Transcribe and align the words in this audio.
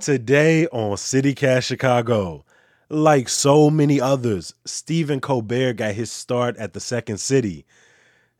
Today 0.00 0.66
on 0.68 0.92
CityCast 0.92 1.62
Chicago, 1.62 2.46
like 2.88 3.28
so 3.28 3.68
many 3.68 4.00
others, 4.00 4.54
Stephen 4.64 5.20
Colbert 5.20 5.74
got 5.74 5.92
his 5.92 6.10
start 6.10 6.56
at 6.56 6.72
the 6.72 6.80
Second 6.80 7.18
City. 7.18 7.66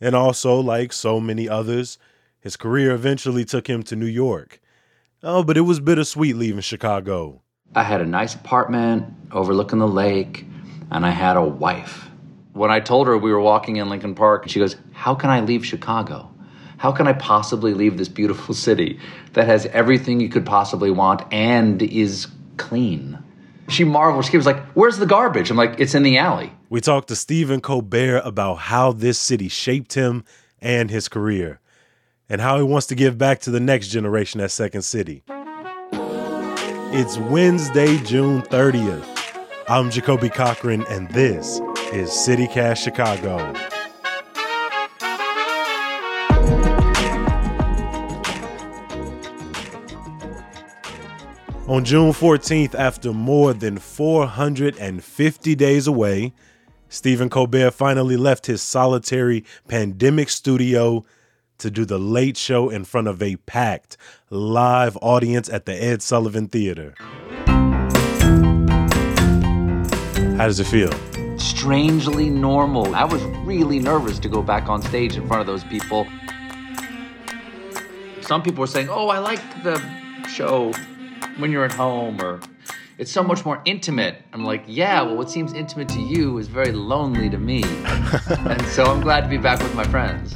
And 0.01 0.15
also, 0.15 0.59
like 0.59 0.91
so 0.95 1.21
many 1.21 1.51
others, 1.51 1.99
his 2.41 2.57
career 2.57 2.93
eventually 2.93 3.45
took 3.45 3.67
him 3.67 3.83
to 3.85 3.95
New 3.95 4.07
York. 4.07 4.59
Oh, 5.23 5.45
but 5.45 5.59
it 5.59 5.62
was 5.62 5.80
bittersweet 5.80 6.34
leaving 6.34 6.62
Chicago. 6.62 7.43
I 7.74 7.82
had 7.82 8.00
a 8.00 8.06
nice 8.06 8.34
apartment 8.34 9.04
overlooking 9.30 9.80
the 9.80 9.86
lake, 9.86 10.46
and 10.90 11.04
I 11.04 11.11
had 11.11 11.36
a 11.36 11.45
wife. 11.45 12.08
When 12.54 12.70
I 12.70 12.80
told 12.80 13.06
her 13.06 13.18
we 13.18 13.32
were 13.32 13.40
walking 13.40 13.77
in 13.77 13.90
Lincoln 13.90 14.14
Park, 14.14 14.48
she 14.48 14.61
goes, 14.61 14.77
How 14.92 15.14
can 15.14 15.29
I 15.29 15.40
leave 15.40 15.66
Chicago? 15.66 16.30
How 16.81 16.91
can 16.91 17.07
I 17.07 17.12
possibly 17.12 17.75
leave 17.75 17.99
this 17.99 18.09
beautiful 18.09 18.55
city 18.55 18.99
that 19.35 19.45
has 19.45 19.67
everything 19.67 20.19
you 20.19 20.30
could 20.30 20.47
possibly 20.47 20.91
want 20.91 21.30
and 21.30 21.83
is 21.83 22.27
clean? 22.57 23.23
She 23.69 23.84
marveled. 23.84 24.25
She 24.25 24.38
was 24.38 24.47
like, 24.47 24.65
Where's 24.69 24.97
the 24.97 25.05
garbage? 25.05 25.51
I'm 25.51 25.59
like, 25.59 25.79
It's 25.79 25.95
in 25.95 26.05
the 26.05 26.16
alley. 26.16 26.55
We 26.71 26.80
talked 26.80 27.09
to 27.09 27.16
Stephen 27.16 27.61
Colbert 27.61 28.23
about 28.24 28.55
how 28.55 28.93
this 28.93 29.19
city 29.19 29.48
shaped 29.48 29.93
him 29.93 30.24
and 30.59 30.91
his 30.91 31.07
career, 31.07 31.61
and 32.30 32.41
how 32.41 32.57
he 32.57 32.62
wants 32.62 32.87
to 32.87 32.95
give 32.95 33.19
back 33.19 33.41
to 33.41 33.51
the 33.51 33.60
next 33.60 33.88
generation 33.88 34.41
at 34.41 34.51
Second 34.51 34.80
City. 34.80 35.23
It's 36.93 37.19
Wednesday, 37.19 37.99
June 37.99 38.41
30th. 38.41 39.05
I'm 39.69 39.91
Jacoby 39.91 40.30
Cochran, 40.30 40.87
and 40.88 41.10
this 41.10 41.60
is 41.93 42.09
CityCast 42.09 42.79
Chicago. 42.79 43.70
On 51.70 51.84
June 51.84 52.10
14th, 52.10 52.74
after 52.74 53.13
more 53.13 53.54
than 53.54 53.79
450 53.79 55.54
days 55.54 55.87
away, 55.87 56.32
Stephen 56.88 57.30
Colbert 57.30 57.71
finally 57.71 58.16
left 58.16 58.46
his 58.46 58.60
solitary 58.60 59.45
pandemic 59.68 60.30
studio 60.30 61.04
to 61.59 61.71
do 61.71 61.85
the 61.85 61.96
late 61.96 62.37
show 62.37 62.71
in 62.71 62.85
front 62.85 63.07
of 63.07 63.23
a 63.23 63.37
packed 63.37 63.96
live 64.31 64.98
audience 65.00 65.48
at 65.48 65.65
the 65.65 65.81
Ed 65.81 66.03
Sullivan 66.03 66.48
Theater. 66.48 66.94
How 70.37 70.48
does 70.48 70.59
it 70.59 70.66
feel? 70.66 70.91
Strangely 71.38 72.31
normal. 72.31 72.97
I 72.97 73.04
was 73.04 73.22
really 73.47 73.78
nervous 73.78 74.19
to 74.19 74.28
go 74.28 74.43
back 74.43 74.69
on 74.69 74.82
stage 74.82 75.16
in 75.16 75.25
front 75.28 75.41
of 75.41 75.47
those 75.47 75.62
people. 75.62 76.04
Some 78.22 78.43
people 78.43 78.62
were 78.62 78.66
saying, 78.66 78.88
Oh, 78.91 79.06
I 79.06 79.21
like 79.21 79.62
the 79.62 79.81
show 80.28 80.72
when 81.38 81.50
you're 81.50 81.65
at 81.65 81.72
home, 81.72 82.21
or 82.21 82.41
it's 82.99 83.10
so 83.10 83.22
much 83.22 83.44
more 83.44 83.62
intimate. 83.65 84.22
I'm 84.32 84.44
like, 84.44 84.65
Yeah, 84.66 85.03
well, 85.03 85.16
what 85.16 85.31
seems 85.31 85.53
intimate 85.53 85.88
to 85.91 86.00
you 86.00 86.38
is 86.38 86.49
very 86.49 86.72
lonely 86.72 87.31
to 87.31 87.38
me. 87.38 87.62
and 88.28 88.62
so 88.66 88.84
I'm 88.84 89.00
glad 89.00 89.22
to 89.22 89.28
be 89.28 89.38
back 89.38 89.62
with 89.62 89.75
my 89.75 89.84
friends. 89.84 90.34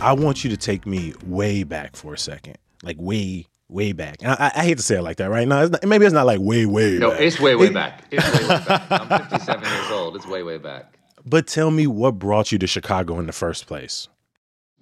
I 0.00 0.12
want 0.12 0.44
you 0.44 0.50
to 0.50 0.56
take 0.56 0.86
me 0.86 1.14
way 1.26 1.62
back 1.64 1.96
for 1.96 2.12
a 2.12 2.18
second, 2.18 2.58
like 2.82 2.96
way, 2.98 3.46
way 3.68 3.92
back. 3.92 4.16
I, 4.22 4.34
I, 4.54 4.60
I 4.60 4.64
hate 4.64 4.76
to 4.76 4.82
say 4.82 4.96
it 4.96 5.02
like 5.02 5.16
that 5.16 5.30
right 5.30 5.48
now. 5.48 5.62
It's 5.62 5.70
not, 5.70 5.84
maybe 5.86 6.04
it's 6.04 6.12
not 6.12 6.26
like 6.26 6.40
way, 6.40 6.66
way. 6.66 6.98
No, 6.98 7.10
back. 7.10 7.20
it's 7.20 7.40
way, 7.40 7.54
way 7.56 7.70
back. 7.70 8.04
It's 8.10 8.22
way, 8.22 8.48
way 8.48 8.64
back. 8.66 8.90
I'm 8.90 9.08
57 9.30 9.64
years 9.64 9.90
old. 9.90 10.16
It's 10.16 10.26
way, 10.26 10.42
way 10.42 10.58
back. 10.58 10.98
But 11.24 11.46
tell 11.46 11.70
me 11.70 11.86
what 11.86 12.18
brought 12.18 12.52
you 12.52 12.58
to 12.58 12.66
Chicago 12.66 13.18
in 13.18 13.26
the 13.26 13.32
first 13.32 13.66
place. 13.66 14.08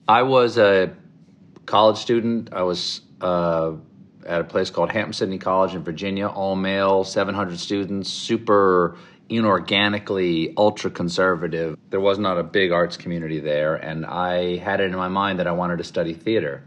I 0.08 0.22
was 0.22 0.58
a 0.58 0.92
college 1.66 1.98
student. 1.98 2.52
I 2.52 2.62
was 2.62 3.00
uh, 3.20 3.72
at 4.26 4.40
a 4.40 4.44
place 4.44 4.70
called 4.70 4.90
Hampden-Sydney 4.90 5.38
College 5.38 5.74
in 5.74 5.82
Virginia, 5.82 6.28
all 6.28 6.56
male, 6.56 7.04
700 7.04 7.58
students, 7.58 8.10
super 8.10 8.96
inorganically 9.30 10.52
ultra 10.56 10.90
conservative. 10.90 11.76
There 11.90 12.00
was 12.00 12.18
not 12.18 12.38
a 12.38 12.42
big 12.42 12.72
arts 12.72 12.96
community 12.96 13.40
there, 13.40 13.76
and 13.76 14.04
I 14.04 14.56
had 14.58 14.80
it 14.80 14.90
in 14.90 14.96
my 14.96 15.08
mind 15.08 15.38
that 15.38 15.46
I 15.46 15.52
wanted 15.52 15.78
to 15.78 15.84
study 15.84 16.12
theater. 16.12 16.62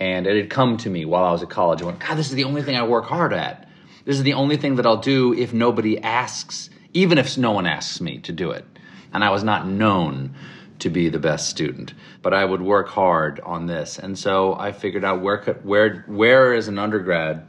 And 0.00 0.26
it 0.26 0.36
had 0.36 0.50
come 0.50 0.78
to 0.78 0.90
me 0.90 1.04
while 1.04 1.24
I 1.24 1.30
was 1.30 1.42
at 1.42 1.50
college. 1.50 1.80
I 1.82 1.84
went, 1.84 2.00
God, 2.00 2.16
this 2.16 2.28
is 2.28 2.34
the 2.34 2.44
only 2.44 2.62
thing 2.62 2.76
I 2.76 2.82
work 2.86 3.04
hard 3.04 3.32
at. 3.32 3.68
This 4.04 4.16
is 4.16 4.24
the 4.24 4.32
only 4.32 4.56
thing 4.56 4.76
that 4.76 4.86
I'll 4.86 4.96
do 4.96 5.32
if 5.32 5.52
nobody 5.52 6.00
asks, 6.00 6.70
even 6.92 7.18
if 7.18 7.38
no 7.38 7.52
one 7.52 7.66
asks 7.66 8.00
me 8.00 8.18
to 8.20 8.32
do 8.32 8.50
it. 8.50 8.64
And 9.12 9.22
I 9.22 9.30
was 9.30 9.44
not 9.44 9.68
known 9.68 10.34
to 10.82 10.90
be 10.90 11.08
the 11.08 11.18
best 11.18 11.48
student, 11.48 11.94
but 12.22 12.34
I 12.34 12.44
would 12.44 12.60
work 12.60 12.88
hard 12.88 13.38
on 13.40 13.66
this. 13.66 14.00
And 14.00 14.18
so 14.18 14.54
I 14.54 14.72
figured 14.72 15.04
out 15.04 15.22
where 15.22 15.38
where 15.62 16.04
where 16.08 16.54
as 16.54 16.66
an 16.66 16.78
undergrad 16.78 17.46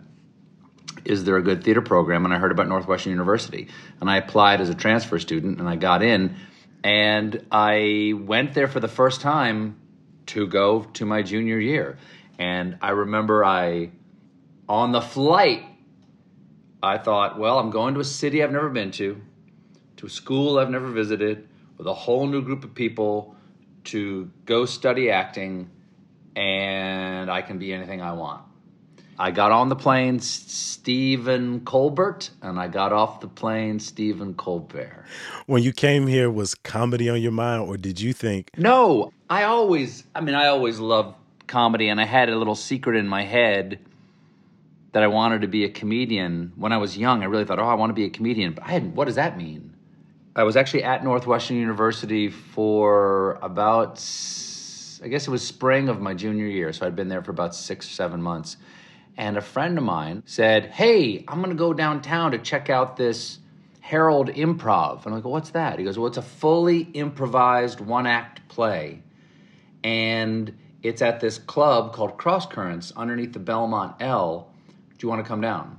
is 1.04 1.24
there 1.24 1.36
a 1.38 1.42
good 1.42 1.64
theater 1.64 1.82
program? 1.82 2.26
And 2.26 2.34
I 2.34 2.38
heard 2.38 2.52
about 2.52 2.68
Northwestern 2.68 3.12
University, 3.12 3.70
and 4.00 4.10
I 4.10 4.18
applied 4.18 4.62
as 4.62 4.70
a 4.70 4.76
transfer 4.76 5.18
student, 5.18 5.60
and 5.60 5.68
I 5.68 5.76
got 5.76 6.04
in, 6.04 6.36
and 6.84 7.46
I 7.52 8.14
went 8.16 8.54
there 8.54 8.68
for 8.68 8.80
the 8.80 8.88
first 8.88 9.20
time 9.22 9.80
to 10.28 10.48
go 10.48 10.84
to 10.94 11.06
my 11.06 11.24
junior 11.24 11.60
year, 11.60 11.98
and 12.38 12.78
I 12.82 12.92
remember 12.92 13.44
I 13.44 13.92
on 14.70 14.92
the 14.92 15.02
flight. 15.02 15.64
I 16.84 16.98
thought, 16.98 17.40
well, 17.40 17.60
I'm 17.60 17.72
going 17.72 17.94
to 17.96 18.02
a 18.02 18.06
city 18.06 18.44
I've 18.44 18.52
never 18.52 18.70
been 18.70 18.92
to, 18.92 19.22
to 19.98 20.06
a 20.06 20.10
school 20.10 20.60
I've 20.60 20.70
never 20.70 20.90
visited, 20.90 21.48
with 21.78 21.88
a 21.88 21.94
whole 21.94 22.28
new 22.28 22.42
group 22.42 22.64
of 22.64 22.74
people 22.74 23.36
to 23.86 24.32
go 24.46 24.66
study 24.66 25.10
acting, 25.10 25.70
and 26.36 27.30
I 27.30 27.42
can 27.42 27.60
be 27.60 27.74
anything 27.74 28.02
I 28.02 28.14
want. 28.14 28.42
I 29.20 29.30
got 29.30 29.52
on 29.52 29.70
the 29.70 29.76
plane 29.76 30.20
Stephen 30.20 31.62
Colbert, 31.62 32.32
and 32.42 32.60
I 32.60 32.68
got 32.68 32.92
off 32.92 33.20
the 33.20 33.28
plane 33.28 33.80
Stephen 33.80 34.34
Colbert. 34.34 35.06
When 35.46 35.62
you 35.62 35.72
came 35.72 36.08
here, 36.08 36.32
was 36.32 36.56
comedy 36.56 37.10
on 37.10 37.22
your 37.22 37.32
mind, 37.32 37.62
or 37.62 37.78
did 37.78 38.02
you 38.02 38.14
think? 38.14 38.50
No, 38.58 39.14
I 39.30 39.44
always, 39.44 40.04
I 40.16 40.22
mean, 40.22 40.36
I 40.36 40.48
always 40.48 40.80
loved 40.80 41.16
comedy, 41.46 41.90
and 41.90 42.02
I 42.02 42.06
had 42.06 42.30
a 42.30 42.36
little 42.36 42.56
secret 42.56 42.98
in 42.98 43.08
my 43.08 43.24
head 43.24 43.80
that 44.94 45.04
I 45.04 45.08
wanted 45.08 45.42
to 45.42 45.48
be 45.48 45.64
a 45.64 45.70
comedian. 45.70 46.54
When 46.56 46.72
I 46.72 46.78
was 46.78 46.98
young, 46.98 47.22
I 47.22 47.26
really 47.26 47.46
thought, 47.46 47.60
oh, 47.60 47.68
I 47.68 47.76
want 47.76 47.92
to 47.92 47.96
be 47.96 48.06
a 48.06 48.10
comedian. 48.10 48.54
But 48.54 48.64
I 48.64 48.72
had, 48.72 48.96
what 48.96 49.06
does 49.06 49.16
that 49.16 49.38
mean? 49.38 49.73
I 50.36 50.44
was 50.44 50.58
actually 50.58 50.84
at 50.84 51.04
Northwestern 51.04 51.58
University 51.58 52.30
for 52.30 53.38
about, 53.44 54.00
I 55.04 55.08
guess 55.08 55.28
it 55.28 55.30
was 55.30 55.46
spring 55.46 55.90
of 55.90 56.02
my 56.02 56.16
junior 56.16 56.48
year. 56.48 56.74
So 56.74 56.88
I'd 56.88 56.96
been 56.96 57.08
there 57.08 57.22
for 57.22 57.30
about 57.30 57.54
six 57.54 57.86
or 57.86 57.92
seven 57.92 58.20
months. 58.22 58.58
And 59.16 59.38
a 59.38 59.42
friend 59.42 59.78
of 59.78 59.84
mine 59.84 60.24
said, 60.26 60.66
Hey, 60.66 61.24
I'm 61.28 61.40
to 61.50 61.56
go 61.56 61.72
downtown 61.72 62.32
to 62.32 62.40
check 62.40 62.72
out 62.72 62.98
this 62.98 63.38
Harold 63.80 64.30
Improv. 64.30 65.06
And 65.06 65.14
I'm 65.14 65.22
go, 65.22 65.30
What's 65.30 65.52
that? 65.52 65.78
He 65.78 65.86
goes, 65.86 66.00
Well, 66.00 66.08
it's 66.08 66.18
a 66.18 66.24
fully 66.24 66.80
improvised 66.80 67.80
one 67.80 68.08
act 68.08 68.48
play. 68.48 69.04
And 69.84 70.58
it's 70.82 71.04
at 71.04 71.20
this 71.20 71.38
club 71.38 71.94
called 71.94 72.18
Cross 72.18 72.48
Currents 72.48 72.92
underneath 72.96 73.34
the 73.34 73.40
Belmont 73.40 73.98
L. 74.00 74.50
Do 74.98 75.06
you 75.06 75.10
want 75.10 75.24
to 75.24 75.28
come 75.28 75.42
down? 75.42 75.78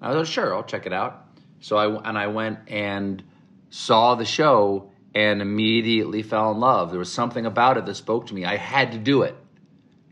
I 0.00 0.08
was 0.08 0.26
like, 0.26 0.34
Sure, 0.34 0.56
I'll 0.56 0.64
check 0.64 0.86
it 0.86 0.92
out. 0.92 1.28
So 1.60 1.76
I, 1.76 2.08
and 2.08 2.18
I 2.18 2.26
went 2.26 2.58
and 2.66 3.22
saw 3.72 4.14
the 4.14 4.24
show 4.26 4.90
and 5.14 5.40
immediately 5.40 6.22
fell 6.22 6.52
in 6.52 6.60
love. 6.60 6.90
There 6.90 6.98
was 6.98 7.10
something 7.10 7.46
about 7.46 7.78
it 7.78 7.86
that 7.86 7.94
spoke 7.94 8.26
to 8.26 8.34
me. 8.34 8.44
I 8.44 8.56
had 8.56 8.92
to 8.92 8.98
do 8.98 9.22
it. 9.22 9.34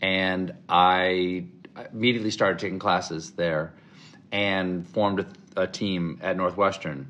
And 0.00 0.54
I 0.66 1.44
immediately 1.92 2.30
started 2.30 2.58
taking 2.58 2.78
classes 2.78 3.32
there 3.32 3.74
and 4.32 4.88
formed 4.88 5.20
a, 5.20 5.62
a, 5.62 5.66
team 5.66 6.18
at 6.22 6.38
Northwestern 6.38 7.06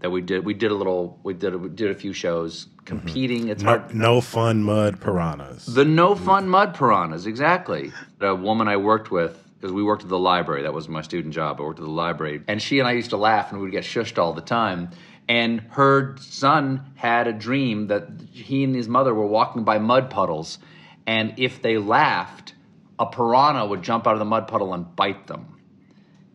that 0.00 0.10
we 0.10 0.20
did 0.20 0.44
we 0.44 0.52
did 0.52 0.70
a 0.70 0.74
little 0.74 1.18
we 1.22 1.32
did 1.32 1.54
a, 1.54 1.58
we 1.58 1.68
did 1.70 1.90
a 1.90 1.94
few 1.94 2.12
shows 2.12 2.66
competing 2.84 3.42
mm-hmm. 3.42 3.50
it's 3.50 3.62
no, 3.62 3.68
hard 3.68 3.94
no 3.94 4.20
fun 4.20 4.62
mud 4.62 5.00
piranhas 5.00 5.66
the 5.66 5.84
no 5.84 6.14
fun 6.14 6.48
mud 6.48 6.74
piranhas 6.74 7.26
exactly 7.26 7.92
the 8.18 8.34
woman 8.34 8.66
i 8.68 8.76
worked 8.76 9.10
with 9.10 9.43
because 9.64 9.72
we 9.72 9.82
worked 9.82 10.02
at 10.02 10.10
the 10.10 10.18
library 10.18 10.62
that 10.62 10.74
was 10.74 10.90
my 10.90 11.00
student 11.00 11.32
job 11.32 11.58
i 11.58 11.64
worked 11.64 11.78
at 11.78 11.84
the 11.86 11.90
library 11.90 12.42
and 12.48 12.60
she 12.60 12.78
and 12.80 12.86
i 12.86 12.92
used 12.92 13.08
to 13.10 13.16
laugh 13.16 13.50
and 13.50 13.62
we'd 13.62 13.72
get 13.72 13.82
shushed 13.82 14.18
all 14.18 14.34
the 14.34 14.42
time 14.42 14.90
and 15.26 15.60
her 15.70 16.14
son 16.20 16.84
had 16.96 17.26
a 17.26 17.32
dream 17.32 17.86
that 17.86 18.06
he 18.30 18.62
and 18.62 18.74
his 18.74 18.88
mother 18.88 19.14
were 19.14 19.26
walking 19.26 19.64
by 19.64 19.78
mud 19.78 20.10
puddles 20.10 20.58
and 21.06 21.32
if 21.38 21.62
they 21.62 21.78
laughed 21.78 22.52
a 22.98 23.06
piranha 23.06 23.66
would 23.66 23.82
jump 23.82 24.06
out 24.06 24.12
of 24.12 24.18
the 24.18 24.24
mud 24.24 24.48
puddle 24.48 24.72
and 24.74 24.94
bite 24.94 25.26
them. 25.26 25.60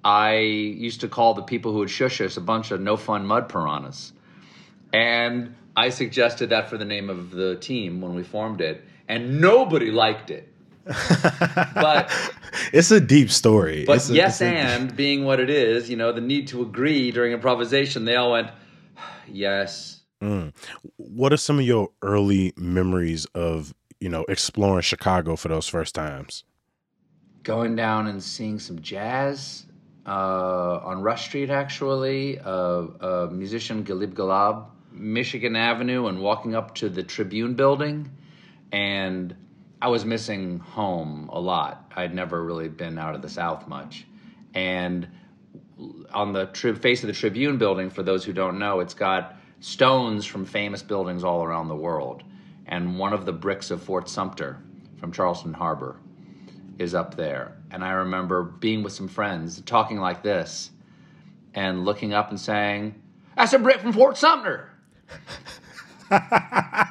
I 0.03 0.37
used 0.37 1.01
to 1.01 1.07
call 1.07 1.33
the 1.33 1.41
people 1.41 1.71
who 1.71 1.79
would 1.79 1.89
shush 1.89 2.21
us 2.21 2.37
a 2.37 2.41
bunch 2.41 2.71
of 2.71 2.81
no 2.81 2.97
fun 2.97 3.25
mud 3.25 3.49
piranhas. 3.49 4.13
And 4.93 5.55
I 5.75 5.89
suggested 5.89 6.49
that 6.49 6.69
for 6.69 6.77
the 6.77 6.85
name 6.85 7.09
of 7.09 7.31
the 7.31 7.55
team 7.55 8.01
when 8.01 8.15
we 8.15 8.23
formed 8.23 8.61
it, 8.61 8.83
and 9.07 9.39
nobody 9.39 9.91
liked 9.91 10.31
it. 10.31 10.47
But 10.85 12.11
it's 12.73 12.91
a 12.91 12.99
deep 12.99 13.31
story. 13.31 13.85
But 13.85 13.97
it's 13.97 14.09
yes, 14.09 14.41
a, 14.41 14.45
and 14.45 14.95
being 14.97 15.25
what 15.25 15.39
it 15.39 15.49
is, 15.49 15.89
you 15.89 15.95
know, 15.95 16.11
the 16.11 16.21
need 16.21 16.47
to 16.49 16.61
agree 16.61 17.11
during 17.11 17.33
improvisation, 17.33 18.05
they 18.05 18.15
all 18.15 18.31
went, 18.31 18.51
yes. 19.27 20.01
Mm. 20.21 20.53
What 20.97 21.31
are 21.31 21.37
some 21.37 21.59
of 21.59 21.65
your 21.65 21.89
early 22.01 22.53
memories 22.57 23.25
of, 23.33 23.73
you 23.99 24.09
know, 24.09 24.25
exploring 24.27 24.81
Chicago 24.81 25.35
for 25.35 25.47
those 25.47 25.67
first 25.67 25.95
times? 25.95 26.43
going 27.43 27.75
down 27.75 28.07
and 28.07 28.21
seeing 28.21 28.59
some 28.59 28.79
jazz 28.81 29.65
uh, 30.05 30.79
on 30.83 31.01
Rush 31.01 31.25
Street, 31.25 31.49
actually. 31.49 32.39
Uh, 32.39 32.49
uh, 32.51 33.29
musician 33.31 33.83
Galib 33.83 34.13
Galab, 34.13 34.67
Michigan 34.91 35.55
Avenue, 35.55 36.07
and 36.07 36.19
walking 36.19 36.55
up 36.55 36.75
to 36.75 36.89
the 36.89 37.03
Tribune 37.03 37.55
building. 37.55 38.11
And 38.71 39.35
I 39.81 39.87
was 39.87 40.03
missing 40.03 40.59
home 40.59 41.29
a 41.31 41.39
lot. 41.39 41.91
I'd 41.95 42.13
never 42.13 42.43
really 42.43 42.67
been 42.67 42.97
out 42.97 43.15
of 43.15 43.21
the 43.21 43.29
South 43.29 43.67
much. 43.67 44.05
And 44.53 45.07
on 46.11 46.33
the 46.33 46.47
tri- 46.47 46.73
face 46.73 47.01
of 47.03 47.07
the 47.07 47.13
Tribune 47.13 47.57
building, 47.57 47.89
for 47.89 48.03
those 48.03 48.25
who 48.25 48.33
don't 48.33 48.59
know, 48.59 48.81
it's 48.81 48.93
got 48.93 49.37
stones 49.61 50.25
from 50.25 50.45
famous 50.45 50.83
buildings 50.83 51.23
all 51.23 51.43
around 51.43 51.69
the 51.69 51.75
world. 51.75 52.23
And 52.65 52.99
one 52.99 53.13
of 53.13 53.25
the 53.25 53.31
bricks 53.31 53.71
of 53.71 53.81
Fort 53.81 54.09
Sumter 54.09 54.61
from 54.99 55.11
Charleston 55.11 55.53
Harbor 55.53 55.97
is 56.77 56.93
up 56.93 57.15
there. 57.15 57.55
And 57.71 57.83
I 57.83 57.91
remember 57.91 58.43
being 58.43 58.83
with 58.83 58.93
some 58.93 59.07
friends, 59.07 59.61
talking 59.61 59.99
like 59.99 60.23
this, 60.23 60.71
and 61.53 61.85
looking 61.85 62.13
up 62.13 62.29
and 62.29 62.39
saying, 62.39 63.01
That's 63.35 63.53
a 63.53 63.59
brick 63.59 63.79
from 63.79 63.93
Fort 63.93 64.17
Sumter. 64.17 64.69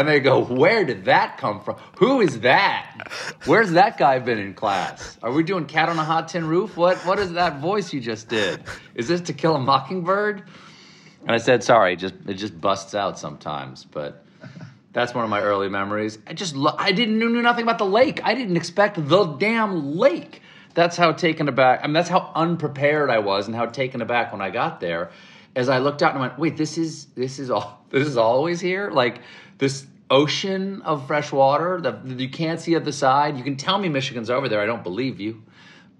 and 0.00 0.08
they 0.08 0.18
go, 0.20 0.42
Where 0.42 0.84
did 0.84 1.04
that 1.04 1.36
come 1.36 1.60
from? 1.60 1.76
Who 1.98 2.20
is 2.20 2.40
that? 2.40 3.08
Where's 3.44 3.72
that 3.72 3.98
guy 3.98 4.18
been 4.18 4.38
in 4.38 4.54
class? 4.54 5.18
Are 5.22 5.30
we 5.30 5.42
doing 5.42 5.66
Cat 5.66 5.88
on 5.88 5.98
a 5.98 6.04
Hot 6.04 6.28
Tin 6.28 6.46
Roof? 6.46 6.76
What 6.76 6.96
What 7.06 7.18
is 7.18 7.32
that 7.32 7.60
voice 7.60 7.92
you 7.92 8.00
just 8.00 8.28
did? 8.28 8.64
Is 8.94 9.08
this 9.08 9.20
To 9.22 9.32
Kill 9.32 9.54
a 9.54 9.58
Mockingbird? 9.58 10.42
And 11.22 11.30
I 11.30 11.36
said, 11.36 11.62
Sorry, 11.62 11.96
just 11.96 12.14
it 12.26 12.34
just 12.34 12.58
busts 12.58 12.94
out 12.94 13.18
sometimes, 13.18 13.84
but 13.84 14.24
that's 14.92 15.14
one 15.14 15.22
of 15.22 15.30
my 15.30 15.42
early 15.42 15.68
memories. 15.68 16.18
I 16.26 16.32
just 16.32 16.56
lo- 16.56 16.74
I 16.78 16.92
didn't 16.92 17.18
knew 17.18 17.28
nothing 17.42 17.62
about 17.62 17.78
the 17.78 17.86
lake. 17.86 18.20
I 18.24 18.34
didn't 18.34 18.56
expect 18.56 19.06
the 19.06 19.24
damn 19.24 19.96
lake. 19.96 20.40
That's 20.72 20.96
how 20.96 21.12
taken 21.12 21.48
aback. 21.48 21.80
I 21.82 21.86
mean, 21.88 21.94
that's 21.94 22.08
how 22.08 22.32
unprepared 22.34 23.10
I 23.10 23.18
was, 23.18 23.48
and 23.48 23.54
how 23.54 23.66
taken 23.66 24.00
aback 24.00 24.32
when 24.32 24.40
I 24.40 24.50
got 24.50 24.80
there. 24.80 25.10
As 25.56 25.68
I 25.68 25.78
looked 25.78 26.02
out 26.02 26.12
and 26.12 26.20
went, 26.20 26.38
"Wait, 26.38 26.56
this 26.56 26.78
is 26.78 27.06
this 27.16 27.38
is 27.38 27.50
all 27.50 27.84
this 27.90 28.06
is 28.06 28.16
always 28.16 28.60
here." 28.60 28.90
Like 28.90 29.20
this 29.58 29.86
ocean 30.10 30.82
of 30.82 31.06
fresh 31.06 31.30
water 31.30 31.80
that 31.80 32.04
you 32.06 32.28
can't 32.28 32.60
see 32.60 32.74
at 32.74 32.84
the 32.84 32.92
side. 32.92 33.38
You 33.38 33.44
can 33.44 33.56
tell 33.56 33.78
me 33.78 33.88
Michigan's 33.88 34.28
over 34.28 34.48
there. 34.48 34.60
I 34.60 34.66
don't 34.66 34.82
believe 34.82 35.20
you. 35.20 35.42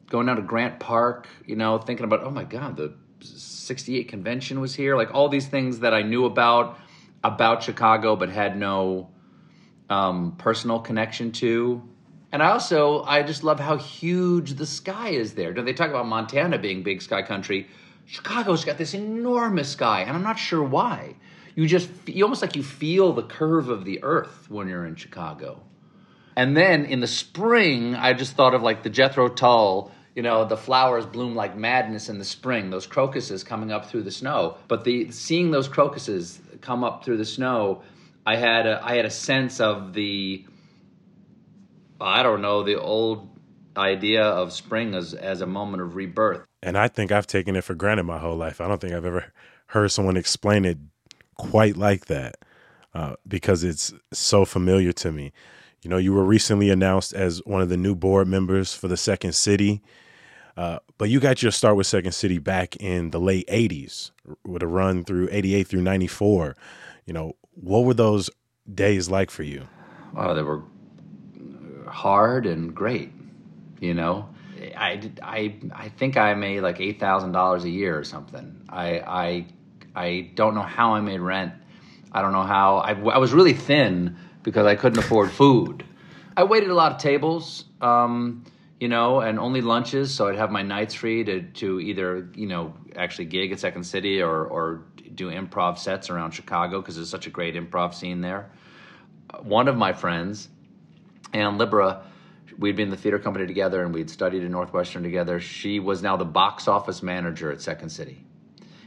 Going 0.08 0.26
down 0.26 0.36
to 0.36 0.42
Grant 0.42 0.80
Park, 0.80 1.28
you 1.46 1.54
know, 1.54 1.78
thinking 1.78 2.04
about, 2.04 2.24
oh 2.24 2.30
my 2.30 2.42
God, 2.42 2.76
the 2.76 2.94
68 3.20 4.08
convention 4.08 4.60
was 4.60 4.74
here. 4.74 4.96
Like 4.96 5.14
all 5.14 5.28
these 5.28 5.46
things 5.46 5.80
that 5.80 5.94
I 5.94 6.02
knew 6.02 6.24
about 6.24 6.78
about 7.22 7.62
Chicago, 7.62 8.16
but 8.16 8.30
had 8.30 8.56
no 8.56 9.10
um, 9.88 10.34
personal 10.38 10.80
connection 10.80 11.32
to. 11.32 11.82
And 12.32 12.42
I 12.42 12.50
also, 12.50 13.02
I 13.02 13.22
just 13.22 13.44
love 13.44 13.60
how 13.60 13.76
huge 13.76 14.54
the 14.54 14.66
sky 14.66 15.10
is 15.10 15.34
there. 15.34 15.52
Don't 15.52 15.64
They 15.64 15.72
talk 15.72 15.90
about 15.90 16.06
Montana 16.06 16.58
being 16.58 16.82
big 16.82 17.02
sky 17.02 17.22
country. 17.22 17.68
Chicago's 18.10 18.64
got 18.64 18.76
this 18.76 18.92
enormous 18.92 19.68
sky, 19.68 20.00
and 20.00 20.16
I'm 20.16 20.24
not 20.24 20.36
sure 20.36 20.64
why. 20.64 21.14
You 21.54 21.68
just, 21.68 21.88
you 22.06 22.24
almost 22.24 22.42
like 22.42 22.56
you 22.56 22.62
feel 22.64 23.12
the 23.12 23.22
curve 23.22 23.68
of 23.68 23.84
the 23.84 24.02
earth 24.02 24.50
when 24.50 24.66
you're 24.66 24.84
in 24.84 24.96
Chicago. 24.96 25.62
And 26.34 26.56
then 26.56 26.86
in 26.86 26.98
the 26.98 27.06
spring, 27.06 27.94
I 27.94 28.14
just 28.14 28.34
thought 28.34 28.52
of 28.52 28.62
like 28.62 28.82
the 28.82 28.90
Jethro 28.90 29.28
Tull, 29.28 29.92
you 30.16 30.22
know, 30.22 30.44
the 30.44 30.56
flowers 30.56 31.06
bloom 31.06 31.36
like 31.36 31.56
madness 31.56 32.08
in 32.08 32.18
the 32.18 32.24
spring, 32.24 32.70
those 32.70 32.84
crocuses 32.84 33.44
coming 33.44 33.70
up 33.70 33.86
through 33.86 34.02
the 34.02 34.10
snow. 34.10 34.56
But 34.66 34.82
the 34.82 35.12
seeing 35.12 35.52
those 35.52 35.68
crocuses 35.68 36.40
come 36.62 36.82
up 36.82 37.04
through 37.04 37.18
the 37.18 37.24
snow, 37.24 37.82
I 38.26 38.34
had 38.34 38.66
a, 38.66 38.84
I 38.84 38.96
had 38.96 39.04
a 39.04 39.10
sense 39.10 39.60
of 39.60 39.92
the 39.92 40.44
I 42.00 42.24
don't 42.24 42.42
know 42.42 42.64
the 42.64 42.80
old 42.80 43.28
idea 43.76 44.24
of 44.24 44.52
spring 44.52 44.96
as 44.96 45.14
as 45.14 45.42
a 45.42 45.46
moment 45.46 45.84
of 45.84 45.94
rebirth. 45.94 46.49
And 46.62 46.76
I 46.76 46.88
think 46.88 47.10
I've 47.10 47.26
taken 47.26 47.56
it 47.56 47.64
for 47.64 47.74
granted 47.74 48.04
my 48.04 48.18
whole 48.18 48.36
life. 48.36 48.60
I 48.60 48.68
don't 48.68 48.80
think 48.80 48.92
I've 48.92 49.04
ever 49.04 49.32
heard 49.66 49.90
someone 49.90 50.16
explain 50.16 50.64
it 50.64 50.78
quite 51.36 51.76
like 51.76 52.06
that 52.06 52.36
uh, 52.94 53.14
because 53.26 53.64
it's 53.64 53.92
so 54.12 54.44
familiar 54.44 54.92
to 54.92 55.12
me. 55.12 55.32
You 55.82 55.88
know, 55.88 55.96
you 55.96 56.12
were 56.12 56.24
recently 56.24 56.68
announced 56.68 57.14
as 57.14 57.38
one 57.46 57.62
of 57.62 57.70
the 57.70 57.76
new 57.76 57.94
board 57.94 58.28
members 58.28 58.74
for 58.74 58.88
the 58.88 58.96
Second 58.96 59.34
City. 59.34 59.80
Uh, 60.56 60.80
but 60.98 61.08
you 61.08 61.20
got 61.20 61.42
your 61.42 61.52
start 61.52 61.76
with 61.76 61.86
Second 61.86 62.12
City 62.12 62.38
back 62.38 62.76
in 62.76 63.10
the 63.10 63.20
late 63.20 63.46
80s 63.48 64.10
with 64.44 64.62
a 64.62 64.66
run 64.66 65.04
through 65.04 65.28
88 65.30 65.66
through 65.66 65.80
94. 65.80 66.54
You 67.06 67.14
know, 67.14 67.36
what 67.54 67.84
were 67.84 67.94
those 67.94 68.28
days 68.72 69.08
like 69.08 69.30
for 69.30 69.42
you? 69.42 69.66
Oh, 70.16 70.34
they 70.34 70.42
were 70.42 70.62
hard 71.86 72.44
and 72.44 72.74
great. 72.74 73.12
You 73.80 73.94
know, 73.94 74.28
I, 74.76 75.10
I, 75.22 75.54
I 75.74 75.88
think 75.88 76.16
I 76.16 76.34
made 76.34 76.60
like 76.60 76.78
$8,000 76.78 77.62
a 77.62 77.70
year 77.70 77.98
or 77.98 78.04
something. 78.04 78.62
I, 78.68 79.00
I, 79.00 79.46
I 79.94 80.30
don't 80.34 80.54
know 80.54 80.62
how 80.62 80.94
I 80.94 81.00
made 81.00 81.20
rent. 81.20 81.54
I 82.12 82.22
don't 82.22 82.32
know 82.32 82.42
how. 82.42 82.78
I, 82.78 82.90
I 82.92 83.18
was 83.18 83.32
really 83.32 83.54
thin 83.54 84.16
because 84.42 84.66
I 84.66 84.74
couldn't 84.74 84.98
afford 84.98 85.30
food. 85.30 85.84
I 86.36 86.44
waited 86.44 86.70
a 86.70 86.74
lot 86.74 86.92
of 86.92 86.98
tables. 86.98 87.64
Um, 87.80 88.44
you 88.80 88.88
know, 88.88 89.20
and 89.20 89.38
only 89.38 89.60
lunches. 89.60 90.12
So 90.12 90.26
I'd 90.26 90.36
have 90.36 90.50
my 90.50 90.62
nights 90.62 90.94
free 90.94 91.22
to, 91.24 91.42
to 91.42 91.80
either, 91.80 92.30
you 92.34 92.46
know, 92.46 92.74
actually 92.96 93.26
gig 93.26 93.52
at 93.52 93.60
Second 93.60 93.84
City 93.84 94.22
or, 94.22 94.46
or 94.46 94.86
do 95.14 95.30
improv 95.30 95.78
sets 95.78 96.08
around 96.08 96.32
Chicago 96.32 96.80
because 96.80 96.96
there's 96.96 97.10
such 97.10 97.26
a 97.26 97.30
great 97.30 97.54
improv 97.54 97.94
scene 97.94 98.22
there. 98.22 98.50
One 99.42 99.68
of 99.68 99.76
my 99.76 99.92
friends, 99.92 100.48
Ann 101.34 101.58
Libera, 101.58 102.04
we'd 102.58 102.76
been 102.76 102.84
in 102.84 102.90
the 102.90 102.96
theater 102.96 103.18
company 103.18 103.46
together 103.46 103.82
and 103.82 103.94
we'd 103.94 104.10
studied 104.10 104.44
at 104.44 104.50
Northwestern 104.50 105.02
together. 105.02 105.40
She 105.40 105.80
was 105.80 106.02
now 106.02 106.16
the 106.16 106.24
box 106.24 106.68
office 106.68 107.02
manager 107.02 107.50
at 107.50 107.60
Second 107.60 107.90
City. 107.90 108.24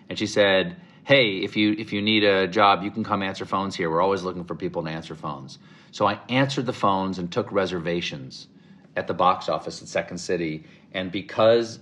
And 0.10 0.18
she 0.18 0.28
said, 0.28 0.78
Hey, 1.06 1.40
if 1.40 1.58
you 1.58 1.76
if 1.78 1.92
you 1.92 2.02
need 2.02 2.24
a 2.24 2.48
job, 2.48 2.84
you 2.84 2.92
can 2.92 3.04
come 3.04 3.24
answer 3.24 3.46
phones 3.46 3.76
here. 3.76 3.90
We're 3.90 4.02
always 4.02 4.24
looking 4.24 4.46
for 4.46 4.56
people 4.56 4.84
to 4.84 4.90
answer 4.90 5.16
phones. 5.16 5.60
So 5.92 6.08
I 6.08 6.20
answered 6.30 6.66
the 6.66 6.74
phones 6.74 7.20
and 7.20 7.32
took 7.32 7.52
reservations 7.52 8.48
at 8.96 9.08
the 9.08 9.14
box 9.14 9.50
office 9.50 9.82
at 9.82 9.88
Second 9.90 10.20
City, 10.20 10.66
and 10.94 11.12
because 11.12 11.80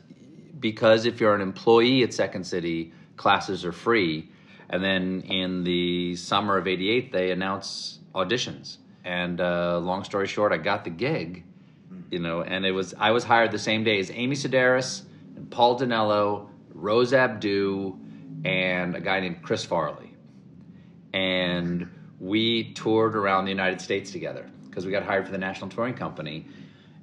because 0.60 1.06
if 1.06 1.20
you're 1.20 1.36
an 1.36 1.42
employee 1.42 2.04
at 2.04 2.14
Second 2.14 2.46
City, 2.46 2.94
classes 3.16 3.64
are 3.64 3.72
free. 3.72 4.30
And 4.70 4.84
then 4.84 5.22
in 5.22 5.64
the 5.64 6.16
summer 6.16 6.58
of 6.58 6.68
'88, 6.68 7.12
they 7.12 7.32
announce 7.32 8.00
auditions. 8.16 8.78
And 9.04 9.40
uh, 9.40 9.80
long 9.80 10.04
story 10.04 10.28
short, 10.28 10.52
I 10.52 10.58
got 10.58 10.84
the 10.84 10.90
gig, 10.90 11.44
you 12.10 12.20
know, 12.20 12.42
and 12.42 12.66
it 12.66 12.72
was 12.72 12.94
I 12.98 13.12
was 13.12 13.24
hired 13.24 13.52
the 13.52 13.60
same 13.60 13.84
day 13.84 14.00
as 14.00 14.12
Amy 14.12 14.36
Sedaris 14.36 15.04
and 15.36 15.50
Paul 15.50 15.80
Dinello, 15.80 16.50
Rose 16.74 17.14
Abdoo, 17.14 17.94
and 18.46 18.96
a 18.96 19.02
guy 19.02 19.20
named 19.20 19.42
Chris 19.42 19.64
Farley. 19.64 20.16
And 21.14 21.90
we 22.20 22.74
toured 22.74 23.16
around 23.16 23.46
the 23.46 23.52
United 23.52 23.82
States 23.82 24.12
together 24.12 24.50
because 24.70 24.86
we 24.86 24.92
got 24.92 25.04
hired 25.04 25.26
for 25.26 25.32
the 25.32 25.38
National 25.38 25.70
Touring 25.70 25.94
Company 25.94 26.46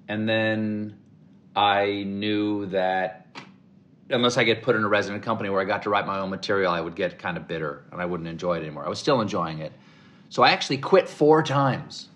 and 0.08 0.26
then 0.28 0.96
I 1.54 2.04
knew 2.04 2.66
that 2.66 3.26
unless 4.10 4.38
I 4.38 4.44
get 4.44 4.62
put 4.62 4.74
in 4.74 4.82
a 4.82 4.88
resident 4.88 5.22
company 5.22 5.50
where 5.50 5.60
I 5.60 5.64
got 5.64 5.82
to 5.82 5.90
write 5.90 6.06
my 6.06 6.18
own 6.18 6.30
material, 6.30 6.72
I 6.72 6.80
would 6.80 6.96
get 6.96 7.18
kind 7.18 7.36
of 7.36 7.46
bitter 7.46 7.84
and 7.92 8.00
I 8.00 8.06
wouldn't 8.06 8.28
enjoy 8.28 8.56
it 8.56 8.60
anymore. 8.60 8.86
I 8.86 8.88
was 8.88 8.98
still 8.98 9.20
enjoying 9.20 9.58
it. 9.58 9.72
So 10.30 10.42
I 10.42 10.50
actually 10.50 10.78
quit 10.78 11.08
four 11.08 11.42
times 11.42 12.07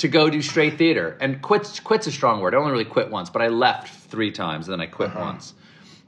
to 0.00 0.08
go 0.08 0.30
do 0.30 0.40
straight 0.40 0.78
theater. 0.78 1.16
And 1.20 1.42
quit's, 1.42 1.78
quit's 1.78 2.06
a 2.06 2.12
strong 2.12 2.40
word. 2.40 2.54
I 2.54 2.58
only 2.58 2.72
really 2.72 2.84
quit 2.84 3.10
once, 3.10 3.28
but 3.28 3.42
I 3.42 3.48
left 3.48 3.88
three 4.10 4.32
times 4.32 4.66
and 4.66 4.72
then 4.72 4.80
I 4.80 4.90
quit 4.90 5.10
uh-huh. 5.10 5.20
once. 5.20 5.54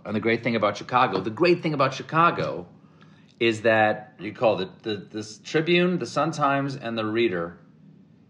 And 0.04 0.16
the 0.16 0.20
great 0.20 0.42
thing 0.42 0.56
about 0.56 0.78
Chicago, 0.78 1.20
the 1.20 1.30
great 1.30 1.62
thing 1.62 1.74
about 1.74 1.94
Chicago 1.94 2.66
is 3.38 3.62
that 3.62 4.14
you 4.18 4.32
call 4.32 4.56
the, 4.56 4.68
the 4.82 5.38
Tribune, 5.44 5.98
the 5.98 6.06
Sun 6.06 6.32
Times, 6.32 6.74
and 6.76 6.96
the 6.96 7.04
Reader 7.04 7.58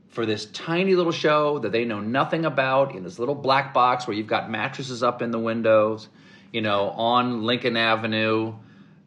for 0.09 0.27
this 0.27 0.47
tiny 0.47 0.95
little 0.95 1.13
show 1.13 1.59
that 1.61 1.73
they 1.73 1.85
know 1.85 2.01
nothing 2.01 2.45
about 2.45 2.95
in 2.95 3.03
this 3.03 3.19
little 3.19 3.35
black 3.35 3.73
box 3.73 4.07
where 4.07 4.17
you've 4.17 4.27
got 4.27 4.51
mattresses 4.51 5.03
up 5.03 5.23
in 5.23 5.31
the 5.31 5.39
windows, 5.39 6.09
you 6.53 6.61
know, 6.61 6.91
on 6.91 7.45
Lincoln 7.45 7.77
Avenue, 7.77 8.55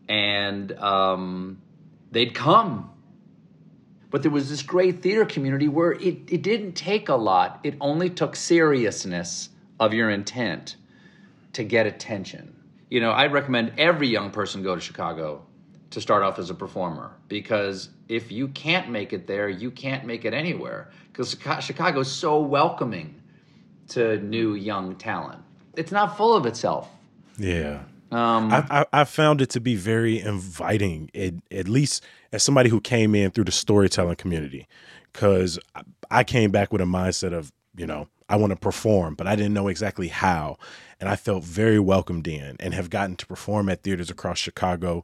and 0.08 0.72
um, 0.72 1.62
they'd 2.12 2.34
come. 2.34 2.92
But 4.16 4.22
there 4.22 4.32
was 4.32 4.50
this 4.50 4.62
great 4.62 5.02
theater 5.02 5.26
community 5.26 5.68
where 5.68 5.92
it, 5.92 6.20
it 6.32 6.42
didn't 6.42 6.72
take 6.72 7.10
a 7.10 7.16
lot, 7.16 7.60
it 7.66 7.76
only 7.82 8.10
took 8.10 8.38
seriousness 8.38 9.50
of 9.78 9.94
your 9.94 10.10
intent 10.10 10.78
to 11.52 11.66
get 11.66 11.86
attention. 11.86 12.56
You 12.90 13.02
know, 13.02 13.12
I 13.12 13.28
recommend 13.28 13.74
every 13.78 14.08
young 14.08 14.32
person 14.32 14.64
go 14.64 14.74
to 14.74 14.80
Chicago 14.80 15.46
to 15.90 16.00
start 16.00 16.24
off 16.24 16.40
as 16.40 16.50
a 16.50 16.54
performer 16.54 17.12
because 17.28 17.90
if 18.08 18.32
you 18.32 18.48
can't 18.48 18.90
make 18.90 19.12
it 19.12 19.28
there, 19.28 19.50
you 19.50 19.70
can't 19.70 20.06
make 20.06 20.24
it 20.24 20.34
anywhere 20.34 20.92
because 21.12 21.36
Chicago 21.60 22.00
is 22.00 22.10
so 22.10 22.40
welcoming 22.40 23.22
to 23.90 24.18
new 24.20 24.54
young 24.54 24.96
talent. 24.96 25.42
It's 25.76 25.92
not 25.92 26.16
full 26.16 26.38
of 26.38 26.46
itself. 26.46 26.90
Yeah. 27.38 27.82
Um, 28.16 28.52
I, 28.52 28.66
I, 28.70 28.86
I, 28.94 29.04
found 29.04 29.42
it 29.42 29.50
to 29.52 29.60
be 29.60 29.76
very 29.76 30.22
inviting, 30.22 31.10
it, 31.14 31.36
at 31.52 31.68
least 31.68 32.02
as 32.32 32.44
somebody 32.44 32.70
who 32.70 32.80
came 32.80 33.14
in 33.14 33.32
through 33.32 33.44
the 33.44 33.52
storytelling 33.52 34.16
community, 34.16 34.68
because 35.12 35.60
I 36.10 36.24
came 36.24 36.50
back 36.50 36.72
with 36.72 36.82
a 36.82 36.86
mindset 36.86 37.34
of, 37.34 37.52
you 37.76 37.86
know, 37.86 38.08
I 38.30 38.38
want 38.38 38.52
to 38.52 38.56
perform, 38.56 39.16
but 39.16 39.28
I 39.28 39.36
didn't 39.36 39.54
know 39.54 39.68
exactly 39.68 40.08
how. 40.08 40.58
And 41.00 41.10
I 41.10 41.18
felt 41.18 41.44
very 41.44 41.78
welcomed 41.78 42.26
in 42.26 42.56
and 42.62 42.74
have 42.74 42.90
gotten 42.90 43.18
to 43.18 43.26
perform 43.26 43.68
at 43.68 43.84
theaters 43.84 44.10
across 44.10 44.38
Chicago 44.38 45.04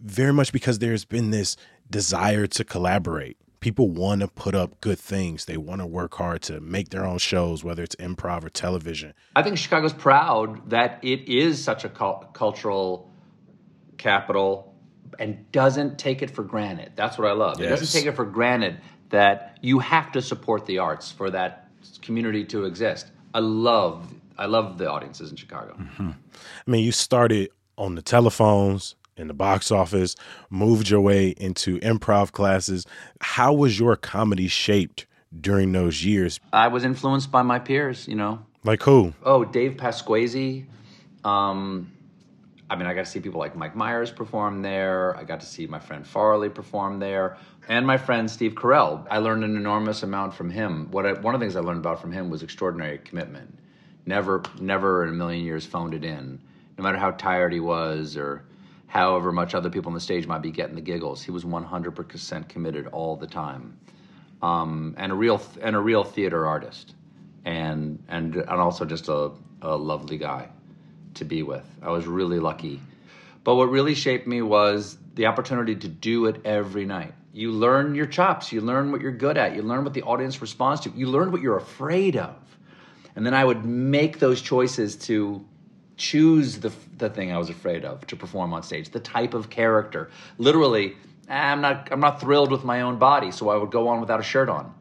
very 0.00 0.32
much 0.32 0.52
because 0.52 0.78
there's 0.78 1.04
been 1.04 1.30
this 1.32 1.56
desire 1.90 2.46
to 2.46 2.64
collaborate. 2.64 3.38
People 3.64 3.88
want 3.88 4.20
to 4.20 4.28
put 4.28 4.54
up 4.54 4.78
good 4.82 4.98
things. 4.98 5.46
They 5.46 5.56
want 5.56 5.80
to 5.80 5.86
work 5.86 6.16
hard 6.16 6.42
to 6.42 6.60
make 6.60 6.90
their 6.90 7.06
own 7.06 7.16
shows, 7.16 7.64
whether 7.64 7.82
it's 7.82 7.96
improv 7.96 8.44
or 8.44 8.50
television. 8.50 9.14
I 9.34 9.42
think 9.42 9.56
Chicago's 9.56 9.94
proud 9.94 10.68
that 10.68 10.98
it 11.00 11.26
is 11.26 11.64
such 11.64 11.82
a 11.82 11.88
cultural 11.88 13.10
capital 13.96 14.74
and 15.18 15.50
doesn't 15.50 15.98
take 15.98 16.20
it 16.20 16.30
for 16.30 16.44
granted. 16.44 16.92
That's 16.94 17.16
what 17.16 17.26
I 17.26 17.32
love. 17.32 17.58
Yes. 17.58 17.66
It 17.66 17.70
doesn't 17.70 17.98
take 18.00 18.06
it 18.06 18.14
for 18.14 18.26
granted 18.26 18.82
that 19.08 19.56
you 19.62 19.78
have 19.78 20.12
to 20.12 20.20
support 20.20 20.66
the 20.66 20.76
arts 20.76 21.10
for 21.10 21.30
that 21.30 21.70
community 22.02 22.44
to 22.44 22.66
exist. 22.66 23.12
I 23.32 23.38
love 23.38 24.12
I 24.36 24.44
love 24.44 24.76
the 24.76 24.90
audiences 24.90 25.30
in 25.30 25.36
Chicago. 25.36 25.74
Mm-hmm. 25.80 26.10
I 26.10 26.70
mean, 26.70 26.84
you 26.84 26.92
started 26.92 27.48
on 27.78 27.94
the 27.94 28.02
telephones 28.02 28.94
in 29.16 29.28
the 29.28 29.34
box 29.34 29.70
office, 29.70 30.16
moved 30.50 30.90
your 30.90 31.00
way 31.00 31.28
into 31.30 31.78
improv 31.80 32.32
classes. 32.32 32.86
How 33.20 33.52
was 33.52 33.78
your 33.78 33.96
comedy 33.96 34.48
shaped 34.48 35.06
during 35.40 35.72
those 35.72 36.04
years? 36.04 36.40
I 36.52 36.68
was 36.68 36.84
influenced 36.84 37.30
by 37.30 37.42
my 37.42 37.58
peers, 37.58 38.08
you 38.08 38.14
know. 38.14 38.44
Like 38.64 38.82
who? 38.82 39.12
Oh, 39.22 39.44
Dave 39.44 39.76
Pasquesi. 39.76 40.64
Um, 41.24 41.90
I 42.70 42.76
mean, 42.76 42.86
I 42.86 42.94
got 42.94 43.04
to 43.04 43.10
see 43.10 43.20
people 43.20 43.38
like 43.38 43.56
Mike 43.56 43.76
Myers 43.76 44.10
perform 44.10 44.62
there. 44.62 45.16
I 45.16 45.24
got 45.24 45.40
to 45.40 45.46
see 45.46 45.66
my 45.66 45.78
friend 45.78 46.06
Farley 46.06 46.48
perform 46.48 46.98
there, 46.98 47.36
and 47.68 47.86
my 47.86 47.98
friend 47.98 48.30
Steve 48.30 48.54
Carell. 48.54 49.06
I 49.10 49.18
learned 49.18 49.44
an 49.44 49.56
enormous 49.56 50.02
amount 50.02 50.34
from 50.34 50.50
him. 50.50 50.90
What 50.90 51.06
I, 51.06 51.12
one 51.12 51.34
of 51.34 51.40
the 51.40 51.44
things 51.44 51.56
I 51.56 51.60
learned 51.60 51.80
about 51.80 52.00
from 52.00 52.12
him 52.12 52.30
was 52.30 52.42
extraordinary 52.42 52.98
commitment. 52.98 53.58
Never, 54.06 54.42
never 54.60 55.04
in 55.04 55.10
a 55.10 55.12
million 55.12 55.44
years 55.44 55.64
phoned 55.64 55.94
it 55.94 56.04
in. 56.04 56.40
No 56.76 56.84
matter 56.84 56.98
how 56.98 57.12
tired 57.12 57.52
he 57.52 57.60
was 57.60 58.16
or 58.16 58.44
however 58.94 59.32
much 59.32 59.54
other 59.54 59.68
people 59.68 59.88
on 59.88 59.94
the 59.94 60.00
stage 60.00 60.26
might 60.26 60.40
be 60.40 60.52
getting 60.52 60.76
the 60.76 60.80
giggles, 60.80 61.22
he 61.22 61.32
was 61.32 61.44
100% 61.44 62.48
committed 62.48 62.86
all 62.88 63.16
the 63.16 63.26
time, 63.26 63.76
um, 64.40 64.94
and 64.96 65.10
a 65.10 65.14
real 65.14 65.42
and 65.60 65.74
a 65.74 65.80
real 65.80 66.04
theater 66.04 66.46
artist, 66.46 66.94
and 67.44 68.02
and 68.08 68.36
and 68.36 68.48
also 68.48 68.84
just 68.84 69.08
a, 69.08 69.32
a 69.62 69.76
lovely 69.76 70.16
guy 70.16 70.48
to 71.14 71.24
be 71.24 71.42
with. 71.42 71.66
I 71.82 71.90
was 71.90 72.06
really 72.06 72.38
lucky. 72.38 72.80
But 73.42 73.56
what 73.56 73.68
really 73.70 73.94
shaped 73.94 74.26
me 74.26 74.42
was 74.42 74.96
the 75.14 75.26
opportunity 75.26 75.74
to 75.76 75.88
do 75.88 76.26
it 76.26 76.40
every 76.46 76.86
night. 76.86 77.12
You 77.32 77.50
learn 77.50 77.94
your 77.94 78.06
chops, 78.06 78.52
you 78.52 78.60
learn 78.60 78.90
what 78.90 79.00
you're 79.00 79.12
good 79.12 79.36
at, 79.36 79.54
you 79.54 79.62
learn 79.62 79.84
what 79.84 79.92
the 79.92 80.02
audience 80.02 80.40
responds 80.40 80.80
to, 80.82 80.90
you 80.90 81.08
learn 81.08 81.30
what 81.30 81.42
you're 81.42 81.56
afraid 81.56 82.16
of. 82.16 82.36
And 83.16 83.26
then 83.26 83.34
I 83.34 83.44
would 83.44 83.64
make 83.64 84.18
those 84.18 84.40
choices 84.40 84.96
to 85.08 85.44
choose 85.96 86.58
the, 86.58 86.72
the 86.98 87.08
thing 87.08 87.32
I 87.32 87.38
was 87.38 87.50
afraid 87.50 87.84
of 87.84 88.06
to 88.08 88.16
perform 88.16 88.52
on 88.52 88.62
stage, 88.62 88.90
the 88.90 89.00
type 89.00 89.34
of 89.34 89.50
character. 89.50 90.10
Literally, 90.38 90.96
I'm 91.28 91.60
not, 91.60 91.88
I'm 91.90 92.00
not 92.00 92.20
thrilled 92.20 92.50
with 92.50 92.64
my 92.64 92.82
own 92.82 92.98
body, 92.98 93.30
so 93.30 93.48
I 93.48 93.56
would 93.56 93.70
go 93.70 93.88
on 93.88 94.00
without 94.00 94.20
a 94.20 94.24
shirt 94.24 94.48
on. 94.48 94.74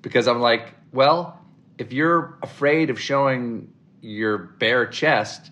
Because 0.00 0.26
I'm 0.26 0.40
like, 0.40 0.74
well, 0.92 1.40
if 1.78 1.92
you're 1.92 2.38
afraid 2.42 2.90
of 2.90 3.00
showing 3.00 3.72
your 4.00 4.38
bare 4.38 4.86
chest, 4.86 5.50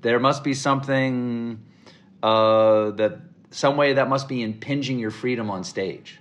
there 0.00 0.18
must 0.18 0.42
be 0.42 0.54
something 0.54 1.62
uh, 2.22 2.90
that 2.92 3.18
some 3.50 3.76
way 3.76 3.94
that 3.94 4.08
must 4.08 4.28
be 4.28 4.42
impinging 4.42 4.98
your 4.98 5.10
freedom 5.10 5.50
on 5.50 5.64
stage. 5.64 6.19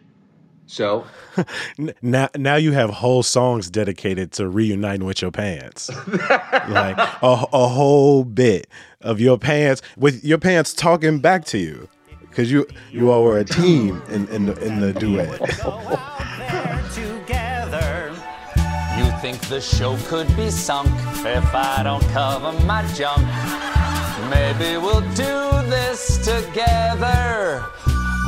So 0.70 1.04
now, 2.02 2.30
now 2.38 2.56
you 2.56 2.74
have 2.74 2.92
whole 2.92 3.24
songs 3.24 3.72
dedicated 3.72 4.32
to 4.34 4.48
reuniting 4.48 5.04
with 5.04 5.20
your 5.20 5.32
pants, 5.32 5.90
like 6.70 6.98
a, 6.98 7.46
a 7.52 7.68
whole 7.68 8.24
bit 8.24 8.68
of 9.02 9.20
your 9.20 9.40
pants 9.40 9.82
with 9.98 10.24
your 10.24 10.38
pants 10.38 10.74
talking 10.74 11.20
back 11.20 11.46
to 11.46 11.58
you, 11.58 11.90
because 12.22 12.52
you 12.52 12.68
you 12.92 13.10
all 13.10 13.24
were 13.24 13.40
a 13.40 13.46
team 13.46 14.02
in 14.10 14.28
in 14.28 14.46
the, 14.46 14.64
in 14.64 14.80
the 14.80 14.94
duet. 14.94 15.42
think 19.22 19.40
the 19.50 19.60
show 19.60 19.98
could 20.08 20.28
be 20.38 20.50
sunk 20.50 20.90
if 21.26 21.54
I 21.54 21.84
don't 21.84 22.04
cover 22.14 22.54
my 22.66 22.88
junk. 22.94 23.28
Maybe 24.30 24.78
we'll 24.78 25.02
do 25.10 25.70
this 25.70 26.18
together. 26.20 27.66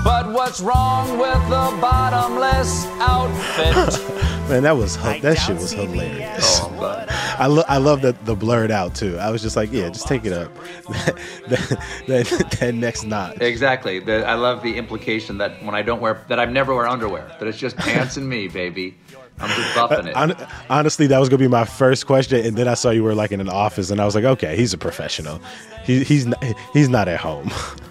But 0.04 0.32
what's 0.32 0.62
wrong 0.62 1.20
with 1.20 1.42
the 1.50 1.78
bottomless 1.80 2.88
outfit? 3.00 4.22
Man, 4.50 4.64
that 4.64 4.76
was 4.76 4.98
that 4.98 5.38
shit 5.38 5.56
was 5.56 5.72
hilarious. 5.72 6.60
Oh, 6.62 7.06
I 7.38 7.46
lo- 7.46 7.64
I 7.68 7.78
love 7.78 8.02
that 8.02 8.26
the 8.26 8.36
blurred 8.36 8.72
out 8.72 8.96
too. 8.96 9.18
I 9.18 9.30
was 9.30 9.42
just 9.42 9.56
like, 9.56 9.72
yeah, 9.72 9.90
just 9.90 10.08
take 10.08 10.26
it 10.26 10.34
up. 10.34 10.54
that, 10.90 11.80
that, 12.08 12.58
that, 12.60 12.74
next 12.74 13.06
knot. 13.06 13.42
Exactly. 13.42 14.00
The, 14.00 14.26
I 14.28 14.34
love 14.34 14.64
the 14.64 14.76
implication 14.76 15.38
that 15.38 15.64
when 15.64 15.76
I 15.76 15.84
don't 15.84 16.02
wear 16.02 16.26
that 16.28 16.40
I 16.40 16.46
never 16.46 16.76
wear 16.76 16.88
underwear. 16.88 17.34
That 17.40 17.48
it's 17.48 17.58
just 17.58 17.78
pants 17.78 18.18
and 18.18 18.28
me, 18.28 18.48
baby. 18.48 18.98
I'm 19.40 19.50
just 19.50 19.78
uh, 19.78 19.88
buffing 19.88 20.08
it. 20.08 20.48
Honestly, 20.70 21.08
that 21.08 21.20
was 21.20 21.30
gonna 21.30 21.38
be 21.38 21.48
my 21.48 21.66
first 21.66 22.08
question, 22.08 22.46
and 22.46 22.58
then 22.58 22.68
I 22.68 22.74
saw 22.74 22.90
you 22.90 23.04
were 23.04 23.16
like 23.16 23.32
in 23.32 23.40
an 23.40 23.50
office, 23.50 23.92
and 23.92 24.02
I 24.02 24.06
was 24.06 24.16
like, 24.16 24.26
okay, 24.26 24.58
he's 24.58 24.74
a 24.74 24.78
professional. 24.78 25.40
He, 25.86 26.04
he's 26.04 26.26
not, 26.26 26.44
he's 26.74 26.90
not 26.90 27.08
at 27.08 27.20
home. 27.20 27.52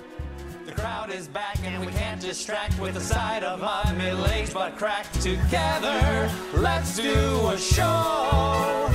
The 1.31 1.39
crowd 1.39 1.55
is 1.55 1.61
back, 1.61 1.73
and 1.73 1.87
we 1.87 1.93
can't 1.93 2.21
distract 2.21 2.79
with 2.81 2.95
the 2.95 3.01
sight 3.01 3.43
of 3.43 3.61
my 3.61 3.93
middle-aged 3.93 4.55
butt 4.55 4.77
crack. 4.77 5.11
Together, 5.13 6.31
let's 6.55 6.97
do 6.97 7.49
a 7.49 7.59
show. 7.59 8.89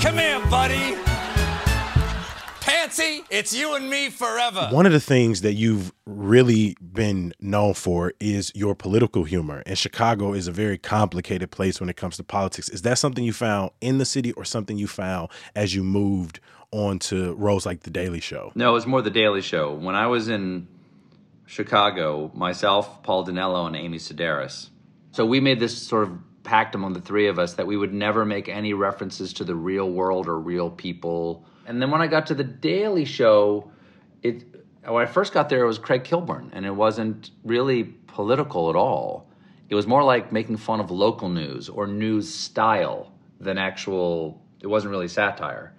Come 0.00 0.18
here, 0.18 0.40
buddy. 0.50 0.96
Patsy, 2.60 3.22
it's 3.30 3.54
you 3.54 3.74
and 3.74 3.88
me 3.88 4.10
forever. 4.10 4.68
One 4.70 4.86
of 4.86 4.92
the 4.92 5.00
things 5.00 5.40
that 5.40 5.54
you've 5.54 5.92
really 6.06 6.76
been 6.80 7.34
known 7.40 7.74
for 7.74 8.12
is 8.20 8.52
your 8.54 8.74
political 8.74 9.24
humor. 9.24 9.62
And 9.66 9.76
Chicago 9.76 10.32
is 10.32 10.46
a 10.46 10.52
very 10.52 10.78
complicated 10.78 11.50
place 11.50 11.80
when 11.80 11.88
it 11.88 11.96
comes 11.96 12.16
to 12.18 12.24
politics. 12.24 12.68
Is 12.68 12.82
that 12.82 12.98
something 12.98 13.24
you 13.24 13.32
found 13.32 13.70
in 13.80 13.98
the 13.98 14.04
city 14.04 14.32
or 14.32 14.44
something 14.44 14.76
you 14.76 14.86
found 14.86 15.30
as 15.56 15.74
you 15.74 15.82
moved 15.82 16.40
on 16.70 16.98
to 17.00 17.34
roles 17.34 17.66
like 17.66 17.80
The 17.80 17.90
Daily 17.90 18.20
Show? 18.20 18.52
No, 18.54 18.70
it 18.70 18.74
was 18.74 18.86
more 18.86 19.02
The 19.02 19.10
Daily 19.10 19.42
Show. 19.42 19.74
When 19.74 19.94
I 19.94 20.06
was 20.06 20.28
in 20.28 20.68
Chicago, 21.50 22.30
myself, 22.34 23.02
Paul 23.02 23.26
Dinello, 23.26 23.66
and 23.66 23.76
Amy 23.76 23.98
Sedaris. 23.98 24.70
So 25.12 25.26
we 25.26 25.40
made 25.40 25.58
this 25.58 25.76
sort 25.76 26.04
of 26.04 26.18
pact 26.42 26.74
among 26.74 26.92
the 26.94 27.00
three 27.00 27.26
of 27.26 27.38
us 27.38 27.54
that 27.54 27.66
we 27.66 27.76
would 27.76 27.92
never 27.92 28.24
make 28.24 28.48
any 28.48 28.72
references 28.72 29.32
to 29.34 29.44
the 29.44 29.54
real 29.54 29.90
world 29.90 30.28
or 30.28 30.38
real 30.38 30.70
people 30.70 31.44
and 31.70 31.80
then 31.80 31.92
when 31.92 32.02
I 32.02 32.08
got 32.08 32.26
to 32.26 32.34
the 32.34 32.42
Daily 32.42 33.04
Show, 33.04 33.70
it 34.24 34.42
when 34.84 35.02
I 35.02 35.06
first 35.06 35.32
got 35.32 35.48
there, 35.48 35.62
it 35.62 35.66
was 35.68 35.78
Craig 35.78 36.02
Kilborn, 36.02 36.50
and 36.52 36.66
it 36.66 36.74
wasn't 36.74 37.30
really 37.44 37.84
political 37.84 38.70
at 38.70 38.74
all. 38.74 39.30
It 39.68 39.76
was 39.76 39.86
more 39.86 40.02
like 40.02 40.32
making 40.32 40.56
fun 40.56 40.80
of 40.80 40.90
local 40.90 41.28
news 41.28 41.68
or 41.68 41.86
news 41.86 42.32
style 42.32 43.12
than 43.38 43.56
actual. 43.56 44.42
It 44.60 44.66
wasn't 44.66 44.90
really 44.90 45.06
satire. 45.06 45.72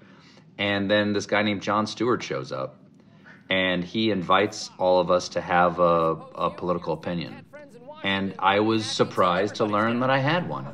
And 0.57 0.89
then 0.89 1.11
this 1.11 1.25
guy 1.25 1.41
named 1.43 1.61
Jon 1.61 1.87
Stewart 1.87 2.23
shows 2.23 2.53
up, 2.53 2.80
and 3.51 3.83
he 3.83 4.11
invites 4.11 4.71
all 4.77 5.01
of 5.01 5.11
us 5.11 5.27
to 5.27 5.41
have 5.41 5.77
a, 5.79 6.15
a 6.35 6.49
political 6.49 6.93
opinion. 6.93 7.35
And 8.01 8.33
I 8.39 8.61
was 8.61 8.85
surprised 8.89 9.55
to 9.55 9.65
learn 9.65 9.99
that 9.99 10.09
I 10.09 10.19
had 10.19 10.47
one. 10.47 10.65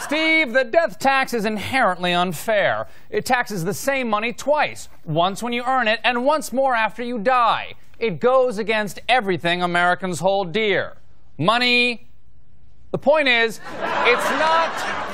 Steve, 0.00 0.52
the 0.52 0.64
death 0.64 0.98
tax 0.98 1.32
is 1.32 1.44
inherently 1.44 2.12
unfair. 2.12 2.88
It 3.08 3.24
taxes 3.24 3.64
the 3.64 3.72
same 3.72 4.10
money 4.10 4.32
twice 4.32 4.88
once 5.04 5.44
when 5.44 5.52
you 5.52 5.62
earn 5.64 5.86
it, 5.86 6.00
and 6.02 6.24
once 6.24 6.52
more 6.52 6.74
after 6.74 7.04
you 7.04 7.18
die. 7.20 7.74
It 8.00 8.18
goes 8.18 8.58
against 8.58 8.98
everything 9.08 9.62
Americans 9.62 10.18
hold 10.18 10.52
dear 10.52 10.96
money. 11.38 12.08
The 12.90 12.98
point 12.98 13.28
is, 13.28 13.60
it's 13.80 14.30
not. 14.30 15.07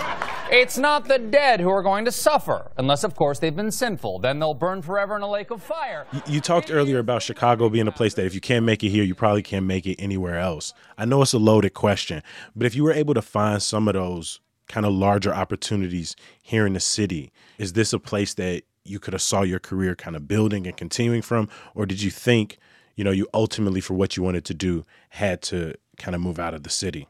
It's 0.57 0.79
not 0.79 1.09
the 1.09 1.19
dead 1.19 1.59
who 1.59 1.69
are 1.69 1.83
going 1.83 2.05
to 2.05 2.13
suffer, 2.13 2.71
unless, 2.77 3.03
of 3.03 3.17
course, 3.17 3.41
they've 3.41 3.57
been 3.57 3.73
sinful. 3.73 4.21
Then 4.21 4.39
they'll 4.39 4.55
burn 4.55 4.83
forever 4.83 5.17
in 5.17 5.23
a 5.23 5.29
lake 5.29 5.51
of 5.51 5.61
fire. 5.61 6.07
You, 6.29 6.41
talked 6.41 6.71
earlier 6.71 7.01
about 7.01 7.23
Chicago 7.23 7.69
being 7.69 7.89
a 7.89 7.93
place 7.93 8.15
that 8.15 8.25
if 8.25 8.37
you 8.37 8.41
can't 8.41 8.65
make 8.65 8.85
it 8.85 8.91
here, 8.91 9.03
you 9.03 9.17
probably 9.17 9.43
can't 9.43 9.67
make 9.67 9.85
it 9.85 9.97
anywhere 10.01 10.39
else. 10.39 10.73
I 10.97 11.07
know 11.07 11.23
it's 11.23 11.33
a 11.33 11.41
loaded 11.41 11.75
question, 11.75 12.23
but 12.55 12.67
if 12.67 12.77
you 12.77 12.85
were 12.85 12.93
able 12.93 13.15
to 13.15 13.21
find 13.21 13.61
some 13.61 13.89
of 13.89 13.95
those 13.95 14.39
kind 14.69 14.87
of 14.87 14.93
larger 14.93 15.35
opportunities 15.35 16.15
here 16.41 16.67
in 16.67 16.75
the 16.75 16.81
city. 16.81 17.33
Is 17.59 17.73
this 17.73 17.93
a 17.93 17.99
place 17.99 18.35
that 18.35 18.63
you 18.85 19.01
could 19.01 19.13
have 19.13 19.23
saw 19.23 19.43
your 19.43 19.59
career 19.59 19.97
kind 19.97 20.15
of 20.15 20.29
building 20.29 20.69
and 20.69 20.77
continuing 20.77 21.23
from, 21.23 21.49
or 21.75 21.85
did 21.85 22.01
you 22.01 22.13
think, 22.13 22.59
you 22.95 23.03
know, 23.03 23.11
you 23.11 23.27
ultimately 23.35 23.81
for 23.81 23.95
what 23.95 24.17
you 24.17 24.23
wanted 24.23 24.45
to 24.45 24.55
do 24.55 24.85
had 25.11 25.43
to 25.43 25.75
kind 25.99 26.15
of 26.15 26.21
move 26.21 26.39
out 26.39 26.55
of 26.55 26.63
the 26.63 26.71
city? 26.71 27.09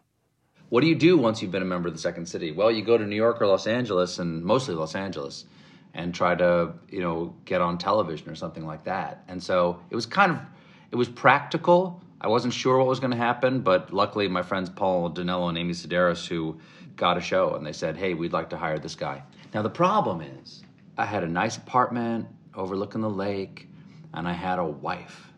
What 0.71 0.81
do 0.81 0.87
you 0.87 0.95
do 0.95 1.17
once 1.17 1.43
you've 1.43 1.51
been 1.53 1.63
a 1.63 1.67
member 1.67 1.89
of 1.89 1.95
the 1.95 2.01
Second 2.01 2.27
City? 2.27 2.51
Well, 2.51 2.71
you 2.71 2.83
go 2.83 2.99
to 2.99 3.05
New 3.05 3.17
York 3.17 3.41
or 3.41 3.47
Los 3.47 3.67
Angeles, 3.67 4.19
and 4.19 4.43
mostly 4.43 4.75
Los 4.75 4.95
Angeles, 4.95 5.45
and 5.93 6.15
try 6.15 6.35
to, 6.35 6.73
you 6.89 7.01
know, 7.01 7.35
get 7.45 7.61
on 7.61 7.79
television 7.79 8.29
or 8.29 8.35
something 8.35 8.67
like 8.67 8.85
that. 8.85 9.25
And 9.29 9.43
so 9.43 9.81
it 9.91 9.95
was 9.95 10.07
kind 10.07 10.33
of, 10.33 10.39
it 10.91 10.97
was 10.97 11.09
practical. 11.09 12.03
I 12.21 12.29
wasn't 12.29 12.55
sure 12.55 12.79
what 12.79 12.87
was 12.87 12.99
going 12.99 13.13
to 13.13 13.17
happen, 13.17 13.61
but 13.61 13.93
luckily 13.93 14.27
my 14.27 14.43
friends 14.43 14.71
Paul 14.71 15.11
Dinello 15.11 15.49
and 15.49 15.59
Amy 15.59 15.75
Sedaris, 15.75 16.27
who 16.27 16.59
got 16.97 17.19
a 17.19 17.21
show 17.21 17.55
and 17.55 17.65
they 17.65 17.73
said, 17.73 17.97
hey, 17.97 18.15
we'd 18.15 18.33
like 18.33 18.51
to 18.51 18.57
hire 18.57 18.79
this 18.79 18.95
guy. 18.95 19.23
Now, 19.53 19.63
the 19.63 19.71
problem 19.71 20.23
is, 20.23 20.65
I 20.97 21.05
had 21.05 21.23
a 21.23 21.29
nice 21.29 21.57
apartment 21.57 22.27
overlooking 22.55 23.03
the 23.03 23.11
lake, 23.11 23.69
and 24.13 24.27
I 24.27 24.33
had 24.33 24.59
a 24.59 24.65
wife. 24.65 25.31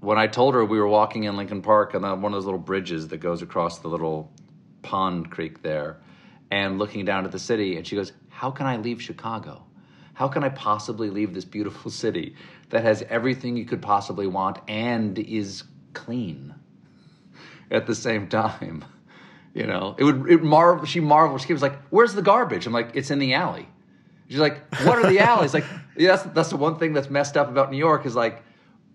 When 0.00 0.18
I 0.18 0.26
told 0.26 0.54
her 0.54 0.64
we 0.64 0.80
were 0.80 0.88
walking 0.88 1.24
in 1.24 1.36
Lincoln 1.36 1.62
Park 1.62 1.94
on 1.94 2.02
one 2.02 2.32
of 2.32 2.36
those 2.36 2.44
little 2.44 2.58
bridges 2.58 3.08
that 3.08 3.18
goes 3.18 3.42
across 3.42 3.78
the 3.78 3.88
little 3.88 4.32
pond 4.82 5.30
creek 5.30 5.62
there, 5.62 5.98
and 6.50 6.78
looking 6.78 7.04
down 7.04 7.24
at 7.24 7.32
the 7.32 7.38
city, 7.38 7.76
and 7.76 7.86
she 7.86 7.96
goes, 7.96 8.12
How 8.28 8.50
can 8.50 8.66
I 8.66 8.76
leave 8.76 9.00
Chicago? 9.00 9.64
How 10.14 10.28
can 10.28 10.44
I 10.44 10.50
possibly 10.50 11.08
leave 11.08 11.32
this 11.32 11.44
beautiful 11.44 11.90
city 11.90 12.34
that 12.70 12.82
has 12.82 13.02
everything 13.08 13.56
you 13.56 13.64
could 13.64 13.80
possibly 13.80 14.26
want 14.26 14.58
and 14.68 15.18
is 15.18 15.64
clean 15.94 16.54
at 17.70 17.86
the 17.86 17.94
same 17.94 18.28
time? 18.28 18.84
You 19.52 19.66
know, 19.66 19.96
it 19.98 20.04
would 20.04 20.30
it 20.30 20.44
marvel. 20.44 20.84
She 20.84 21.00
marveled. 21.00 21.40
She 21.40 21.52
was 21.52 21.60
like, 21.60 21.76
"Where's 21.90 22.14
the 22.14 22.22
garbage?" 22.22 22.68
I'm 22.68 22.72
like, 22.72 22.92
"It's 22.94 23.10
in 23.10 23.18
the 23.18 23.34
alley." 23.34 23.68
She's 24.28 24.38
like, 24.38 24.62
"What 24.84 24.96
are 24.98 25.10
the 25.10 25.18
alleys?" 25.18 25.52
like, 25.52 25.64
yeah, 25.96 26.14
that's 26.14 26.22
that's 26.34 26.50
the 26.50 26.56
one 26.56 26.78
thing 26.78 26.92
that's 26.92 27.10
messed 27.10 27.36
up 27.36 27.48
about 27.48 27.72
New 27.72 27.76
York 27.76 28.06
is 28.06 28.14
like, 28.14 28.44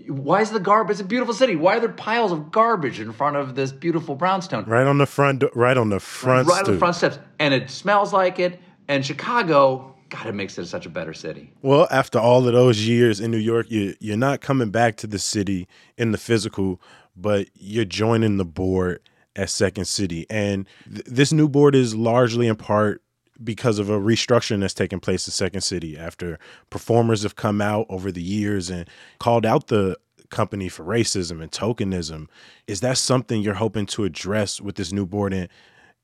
why 0.07 0.41
is 0.41 0.51
the 0.51 0.59
garbage? 0.59 0.93
It's 0.93 1.01
a 1.01 1.05
beautiful 1.05 1.33
city. 1.33 1.55
Why 1.55 1.77
are 1.77 1.79
there 1.79 1.89
piles 1.89 2.31
of 2.31 2.51
garbage 2.51 2.99
in 2.99 3.11
front 3.11 3.35
of 3.35 3.55
this 3.55 3.71
beautiful 3.71 4.15
brownstone? 4.15 4.65
Right 4.65 4.87
on 4.87 4.97
the 4.97 5.05
front, 5.05 5.43
right 5.53 5.77
on 5.77 5.89
the 5.89 5.99
front, 5.99 6.47
right 6.47 6.65
on 6.65 6.73
the 6.73 6.79
front 6.79 6.95
steps, 6.95 7.19
and 7.39 7.53
it 7.53 7.69
smells 7.69 8.13
like 8.13 8.39
it. 8.39 8.59
And 8.87 9.05
Chicago, 9.05 9.95
God, 10.09 10.27
it 10.27 10.33
makes 10.33 10.57
it 10.57 10.67
such 10.67 10.85
a 10.85 10.89
better 10.89 11.13
city. 11.13 11.51
Well, 11.61 11.87
after 11.89 12.19
all 12.19 12.47
of 12.47 12.53
those 12.53 12.87
years 12.87 13.19
in 13.19 13.31
New 13.31 13.37
York, 13.37 13.69
you 13.69 13.95
you're 13.99 14.17
not 14.17 14.41
coming 14.41 14.69
back 14.69 14.97
to 14.97 15.07
the 15.07 15.19
city 15.19 15.67
in 15.97 16.11
the 16.11 16.17
physical, 16.17 16.81
but 17.15 17.47
you're 17.55 17.85
joining 17.85 18.37
the 18.37 18.45
board 18.45 19.01
at 19.35 19.49
Second 19.49 19.85
City. 19.85 20.25
And 20.29 20.67
th- 20.89 21.05
this 21.05 21.33
new 21.33 21.49
board 21.49 21.75
is 21.75 21.95
largely 21.95 22.47
in 22.47 22.55
part 22.55 23.01
because 23.43 23.79
of 23.79 23.89
a 23.89 23.99
restructuring 23.99 24.61
that's 24.61 24.73
taken 24.73 24.99
place 24.99 25.27
at 25.27 25.33
Second 25.33 25.61
City 25.61 25.97
after 25.97 26.39
performers 26.69 27.23
have 27.23 27.35
come 27.35 27.61
out 27.61 27.85
over 27.89 28.11
the 28.11 28.21
years 28.21 28.69
and 28.69 28.89
called 29.19 29.45
out 29.45 29.67
the 29.67 29.97
company 30.29 30.69
for 30.69 30.83
racism 30.83 31.41
and 31.41 31.51
tokenism. 31.51 32.27
Is 32.67 32.81
that 32.81 32.97
something 32.97 33.41
you're 33.41 33.55
hoping 33.55 33.85
to 33.87 34.03
address 34.03 34.61
with 34.61 34.75
this 34.75 34.91
new 34.91 35.05
board? 35.05 35.33
And, 35.33 35.49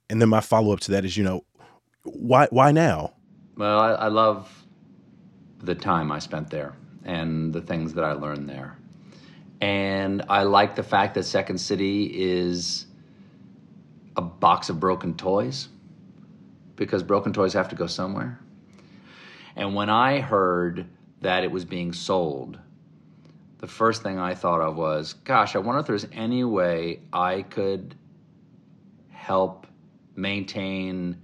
and 0.09 0.21
then 0.21 0.29
my 0.29 0.41
follow 0.41 0.73
up 0.73 0.79
to 0.81 0.91
that 0.91 1.05
is, 1.05 1.17
you 1.17 1.23
know, 1.23 1.45
why 2.03 2.47
why 2.49 2.71
now? 2.71 3.13
Well, 3.57 3.79
I, 3.79 3.91
I 3.91 4.07
love 4.07 4.65
the 5.59 5.75
time 5.75 6.11
I 6.11 6.19
spent 6.19 6.49
there 6.49 6.73
and 7.03 7.53
the 7.53 7.61
things 7.61 7.93
that 7.93 8.03
I 8.03 8.13
learned 8.13 8.49
there. 8.49 8.77
And 9.61 10.23
I 10.27 10.43
like 10.43 10.75
the 10.75 10.83
fact 10.83 11.13
that 11.13 11.23
Second 11.23 11.59
City 11.59 12.05
is 12.05 12.87
a 14.17 14.21
box 14.21 14.69
of 14.69 14.79
broken 14.79 15.15
toys 15.15 15.69
because 16.81 17.03
broken 17.03 17.31
toys 17.31 17.53
have 17.53 17.69
to 17.69 17.75
go 17.75 17.85
somewhere. 17.85 18.39
And 19.55 19.75
when 19.75 19.91
I 19.91 20.19
heard 20.19 20.87
that 21.21 21.43
it 21.43 21.51
was 21.51 21.63
being 21.63 21.93
sold, 21.93 22.57
the 23.59 23.67
first 23.67 24.01
thing 24.01 24.17
I 24.17 24.33
thought 24.33 24.61
of 24.61 24.77
was, 24.77 25.13
gosh, 25.13 25.55
I 25.55 25.59
wonder 25.59 25.81
if 25.81 25.85
there's 25.85 26.07
any 26.11 26.43
way 26.43 27.01
I 27.13 27.43
could 27.43 27.93
help 29.11 29.67
maintain 30.15 31.21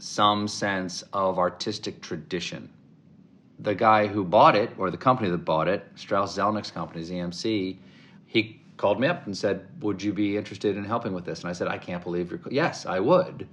some 0.00 0.48
sense 0.48 1.04
of 1.12 1.38
artistic 1.38 2.02
tradition. 2.02 2.70
The 3.60 3.76
guy 3.76 4.08
who 4.08 4.24
bought 4.24 4.56
it, 4.56 4.70
or 4.78 4.90
the 4.90 4.96
company 4.96 5.30
that 5.30 5.44
bought 5.44 5.68
it, 5.68 5.86
Strauss 5.94 6.36
Zelnick's 6.36 6.72
company, 6.72 7.04
ZMC, 7.04 7.76
he 8.26 8.60
called 8.78 8.98
me 8.98 9.06
up 9.06 9.26
and 9.26 9.36
said, 9.36 9.68
"Would 9.80 10.02
you 10.02 10.12
be 10.12 10.36
interested 10.36 10.76
in 10.76 10.82
helping 10.82 11.12
with 11.12 11.24
this?" 11.24 11.42
And 11.42 11.50
I 11.50 11.52
said, 11.52 11.68
"I 11.68 11.78
can't 11.78 12.02
believe 12.02 12.32
you're." 12.32 12.40
Yes, 12.50 12.84
I 12.84 12.98
would. 12.98 13.46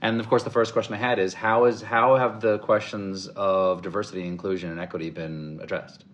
And 0.00 0.20
of 0.20 0.28
course, 0.28 0.44
the 0.44 0.50
first 0.50 0.72
question 0.72 0.94
I 0.94 0.98
had 0.98 1.18
is, 1.18 1.34
"How 1.34 1.64
is 1.64 1.82
how 1.82 2.16
have 2.16 2.40
the 2.40 2.58
questions 2.58 3.26
of 3.28 3.82
diversity, 3.82 4.26
inclusion, 4.26 4.70
and 4.70 4.78
equity 4.78 5.10
been 5.10 5.58
addressed?" 5.62 6.04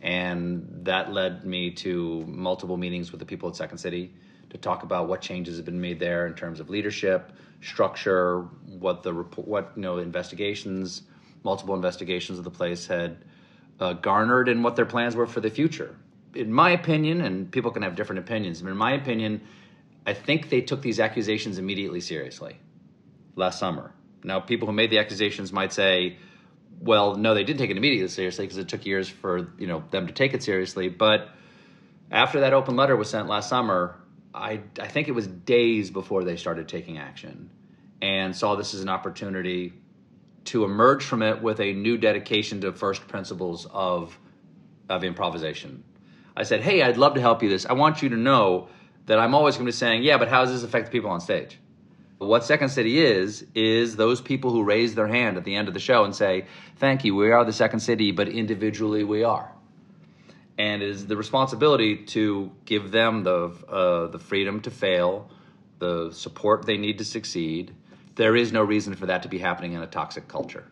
And 0.00 0.66
that 0.84 1.12
led 1.12 1.44
me 1.44 1.70
to 1.72 2.24
multiple 2.26 2.76
meetings 2.76 3.12
with 3.12 3.20
the 3.20 3.26
people 3.26 3.48
at 3.48 3.56
Second 3.56 3.78
City 3.78 4.12
to 4.50 4.58
talk 4.58 4.82
about 4.82 5.08
what 5.08 5.20
changes 5.20 5.56
have 5.56 5.66
been 5.66 5.80
made 5.80 6.00
there 6.00 6.26
in 6.26 6.34
terms 6.34 6.58
of 6.58 6.70
leadership, 6.70 7.32
structure, 7.60 8.42
what 8.66 9.02
the 9.02 9.12
what 9.12 9.72
you 9.76 9.82
know 9.82 9.98
investigations, 9.98 11.02
multiple 11.44 11.74
investigations 11.74 12.38
of 12.38 12.44
the 12.44 12.50
place 12.50 12.86
had 12.86 13.24
uh, 13.78 13.92
garnered, 13.92 14.48
and 14.48 14.64
what 14.64 14.74
their 14.74 14.86
plans 14.86 15.14
were 15.14 15.26
for 15.26 15.40
the 15.40 15.50
future 15.50 15.94
in 16.34 16.52
my 16.52 16.70
opinion, 16.70 17.20
and 17.20 17.50
people 17.50 17.70
can 17.70 17.82
have 17.82 17.96
different 17.96 18.20
opinions, 18.20 18.62
but 18.62 18.70
in 18.70 18.76
my 18.76 18.92
opinion, 18.92 19.40
I 20.06 20.14
think 20.14 20.50
they 20.50 20.60
took 20.60 20.82
these 20.82 21.00
accusations 21.00 21.58
immediately 21.58 22.00
seriously 22.00 22.58
last 23.38 23.58
summer. 23.58 23.92
Now, 24.24 24.40
people 24.40 24.66
who 24.66 24.72
made 24.72 24.90
the 24.90 24.98
accusations 24.98 25.52
might 25.52 25.72
say, 25.72 26.18
well, 26.80 27.16
no, 27.16 27.34
they 27.34 27.44
didn't 27.44 27.58
take 27.58 27.70
it 27.70 27.76
immediately 27.76 28.08
seriously 28.08 28.44
because 28.44 28.58
it 28.58 28.68
took 28.68 28.84
years 28.84 29.08
for 29.08 29.50
you 29.58 29.66
know 29.66 29.82
them 29.90 30.06
to 30.06 30.12
take 30.12 30.34
it 30.34 30.42
seriously. 30.42 30.88
But 30.88 31.28
after 32.10 32.40
that 32.40 32.52
open 32.52 32.76
letter 32.76 32.96
was 32.96 33.10
sent 33.10 33.28
last 33.28 33.48
summer, 33.48 33.96
I, 34.34 34.60
I 34.80 34.86
think 34.88 35.08
it 35.08 35.12
was 35.12 35.26
days 35.26 35.90
before 35.90 36.24
they 36.24 36.36
started 36.36 36.68
taking 36.68 36.98
action 36.98 37.50
and 38.00 38.34
saw 38.34 38.54
this 38.54 38.74
as 38.74 38.80
an 38.80 38.88
opportunity 38.88 39.72
to 40.44 40.64
emerge 40.64 41.04
from 41.04 41.22
it 41.22 41.42
with 41.42 41.60
a 41.60 41.72
new 41.72 41.98
dedication 41.98 42.60
to 42.60 42.72
first 42.72 43.08
principles 43.08 43.66
of, 43.66 44.16
of 44.88 45.02
improvisation 45.04 45.82
I 46.38 46.44
said, 46.44 46.60
hey, 46.60 46.82
I'd 46.82 46.96
love 46.96 47.14
to 47.14 47.20
help 47.20 47.42
you 47.42 47.48
this. 47.48 47.66
I 47.66 47.72
want 47.72 48.00
you 48.00 48.10
to 48.10 48.16
know 48.16 48.68
that 49.06 49.18
I'm 49.18 49.34
always 49.34 49.56
going 49.56 49.66
to 49.66 49.72
be 49.72 49.76
saying, 49.76 50.04
yeah, 50.04 50.18
but 50.18 50.28
how 50.28 50.44
does 50.44 50.52
this 50.52 50.62
affect 50.62 50.86
the 50.86 50.92
people 50.92 51.10
on 51.10 51.20
stage? 51.20 51.58
What 52.18 52.44
Second 52.44 52.70
City 52.70 52.98
is, 52.98 53.46
is 53.54 53.94
those 53.94 54.20
people 54.20 54.50
who 54.50 54.64
raise 54.64 54.96
their 54.96 55.06
hand 55.06 55.36
at 55.36 55.44
the 55.44 55.54
end 55.54 55.68
of 55.68 55.74
the 55.74 55.80
show 55.80 56.02
and 56.04 56.14
say, 56.14 56.46
thank 56.76 57.04
you, 57.04 57.14
we 57.14 57.30
are 57.30 57.44
the 57.44 57.52
Second 57.52 57.78
City, 57.78 58.10
but 58.10 58.28
individually 58.28 59.04
we 59.04 59.22
are. 59.22 59.52
And 60.58 60.82
it 60.82 60.88
is 60.88 61.06
the 61.06 61.16
responsibility 61.16 61.96
to 62.06 62.50
give 62.64 62.90
them 62.90 63.22
the, 63.22 63.54
uh, 63.68 64.08
the 64.08 64.18
freedom 64.18 64.60
to 64.62 64.70
fail, 64.70 65.30
the 65.78 66.10
support 66.10 66.66
they 66.66 66.76
need 66.76 66.98
to 66.98 67.04
succeed. 67.04 67.72
There 68.16 68.34
is 68.34 68.52
no 68.52 68.62
reason 68.62 68.94
for 68.94 69.06
that 69.06 69.22
to 69.22 69.28
be 69.28 69.38
happening 69.38 69.74
in 69.74 69.82
a 69.82 69.86
toxic 69.86 70.26
culture. 70.26 70.64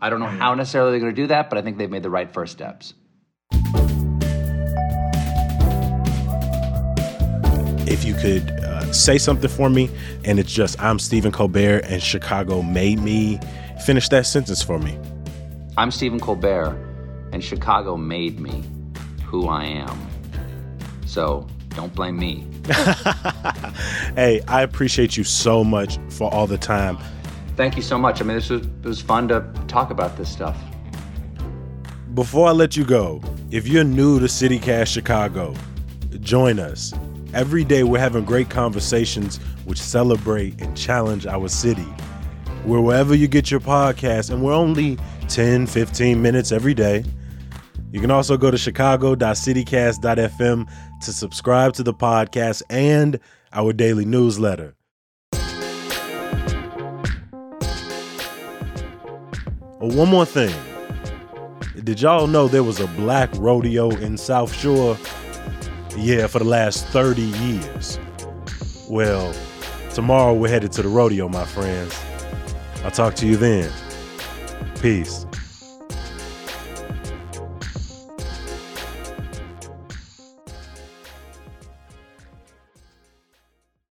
I 0.00 0.08
don't 0.08 0.20
know 0.20 0.26
how 0.26 0.54
necessarily 0.54 0.92
they're 0.92 1.00
going 1.00 1.14
to 1.14 1.22
do 1.22 1.26
that, 1.26 1.50
but 1.50 1.58
I 1.58 1.62
think 1.62 1.78
they've 1.78 1.90
made 1.90 2.04
the 2.04 2.10
right 2.10 2.32
first 2.32 2.52
steps. 2.52 2.94
if 7.90 8.04
you 8.04 8.14
could 8.14 8.59
say 8.92 9.18
something 9.18 9.48
for 9.48 9.70
me 9.70 9.90
and 10.24 10.38
it's 10.38 10.52
just 10.52 10.80
I'm 10.80 10.98
Stephen 10.98 11.32
Colbert 11.32 11.80
and 11.84 12.02
Chicago 12.02 12.62
made 12.62 13.00
me, 13.00 13.38
finish 13.84 14.08
that 14.08 14.26
sentence 14.26 14.62
for 14.62 14.78
me. 14.78 14.98
I'm 15.76 15.90
Stephen 15.90 16.20
Colbert 16.20 16.76
and 17.32 17.42
Chicago 17.42 17.96
made 17.96 18.40
me 18.40 18.64
who 19.24 19.48
I 19.48 19.64
am. 19.64 20.08
So 21.06 21.46
don't 21.70 21.94
blame 21.94 22.18
me. 22.18 22.46
hey, 24.14 24.42
I 24.48 24.62
appreciate 24.62 25.16
you 25.16 25.24
so 25.24 25.64
much 25.64 25.98
for 26.08 26.32
all 26.32 26.46
the 26.46 26.58
time. 26.58 26.98
Thank 27.56 27.76
you 27.76 27.82
so 27.82 27.98
much. 27.98 28.20
I 28.20 28.24
mean, 28.24 28.36
this 28.36 28.50
was, 28.50 28.66
it 28.66 28.84
was 28.84 29.00
fun 29.00 29.28
to 29.28 29.40
talk 29.68 29.90
about 29.90 30.16
this 30.16 30.30
stuff. 30.30 30.56
Before 32.14 32.48
I 32.48 32.52
let 32.52 32.76
you 32.76 32.84
go, 32.84 33.22
if 33.50 33.68
you're 33.68 33.84
new 33.84 34.18
to 34.18 34.26
CityCast 34.26 34.88
Chicago, 34.88 35.54
join 36.20 36.58
us 36.58 36.92
Every 37.32 37.62
day 37.62 37.84
we're 37.84 38.00
having 38.00 38.24
great 38.24 38.50
conversations 38.50 39.36
which 39.64 39.80
celebrate 39.80 40.60
and 40.60 40.76
challenge 40.76 41.26
our 41.26 41.46
city. 41.48 41.86
We're 42.64 42.80
wherever 42.80 43.14
you 43.14 43.28
get 43.28 43.52
your 43.52 43.60
podcast, 43.60 44.30
and 44.30 44.42
we're 44.42 44.52
only 44.52 44.98
10, 45.28 45.68
15 45.68 46.20
minutes 46.20 46.50
every 46.50 46.74
day. 46.74 47.04
You 47.92 48.00
can 48.00 48.10
also 48.10 48.36
go 48.36 48.50
to 48.50 48.58
chicago.citycast.fm 48.58 50.68
to 51.02 51.12
subscribe 51.12 51.72
to 51.74 51.84
the 51.84 51.94
podcast 51.94 52.62
and 52.68 53.20
our 53.52 53.72
daily 53.72 54.04
newsletter. 54.04 54.74
Oh, 59.82 59.94
one 59.94 60.08
more 60.08 60.26
thing. 60.26 60.54
Did 61.82 62.02
y'all 62.02 62.26
know 62.26 62.48
there 62.48 62.64
was 62.64 62.80
a 62.80 62.86
black 62.88 63.30
rodeo 63.36 63.88
in 63.90 64.18
South 64.18 64.52
Shore? 64.52 64.98
Yeah, 65.96 66.26
for 66.26 66.38
the 66.38 66.44
last 66.44 66.86
30 66.88 67.22
years. 67.22 67.98
Well, 68.88 69.34
tomorrow 69.92 70.34
we're 70.34 70.48
headed 70.48 70.72
to 70.72 70.82
the 70.82 70.88
rodeo, 70.88 71.28
my 71.28 71.44
friends. 71.44 71.98
I'll 72.84 72.90
talk 72.90 73.14
to 73.16 73.26
you 73.26 73.36
then. 73.36 73.70
Peace. 74.80 75.26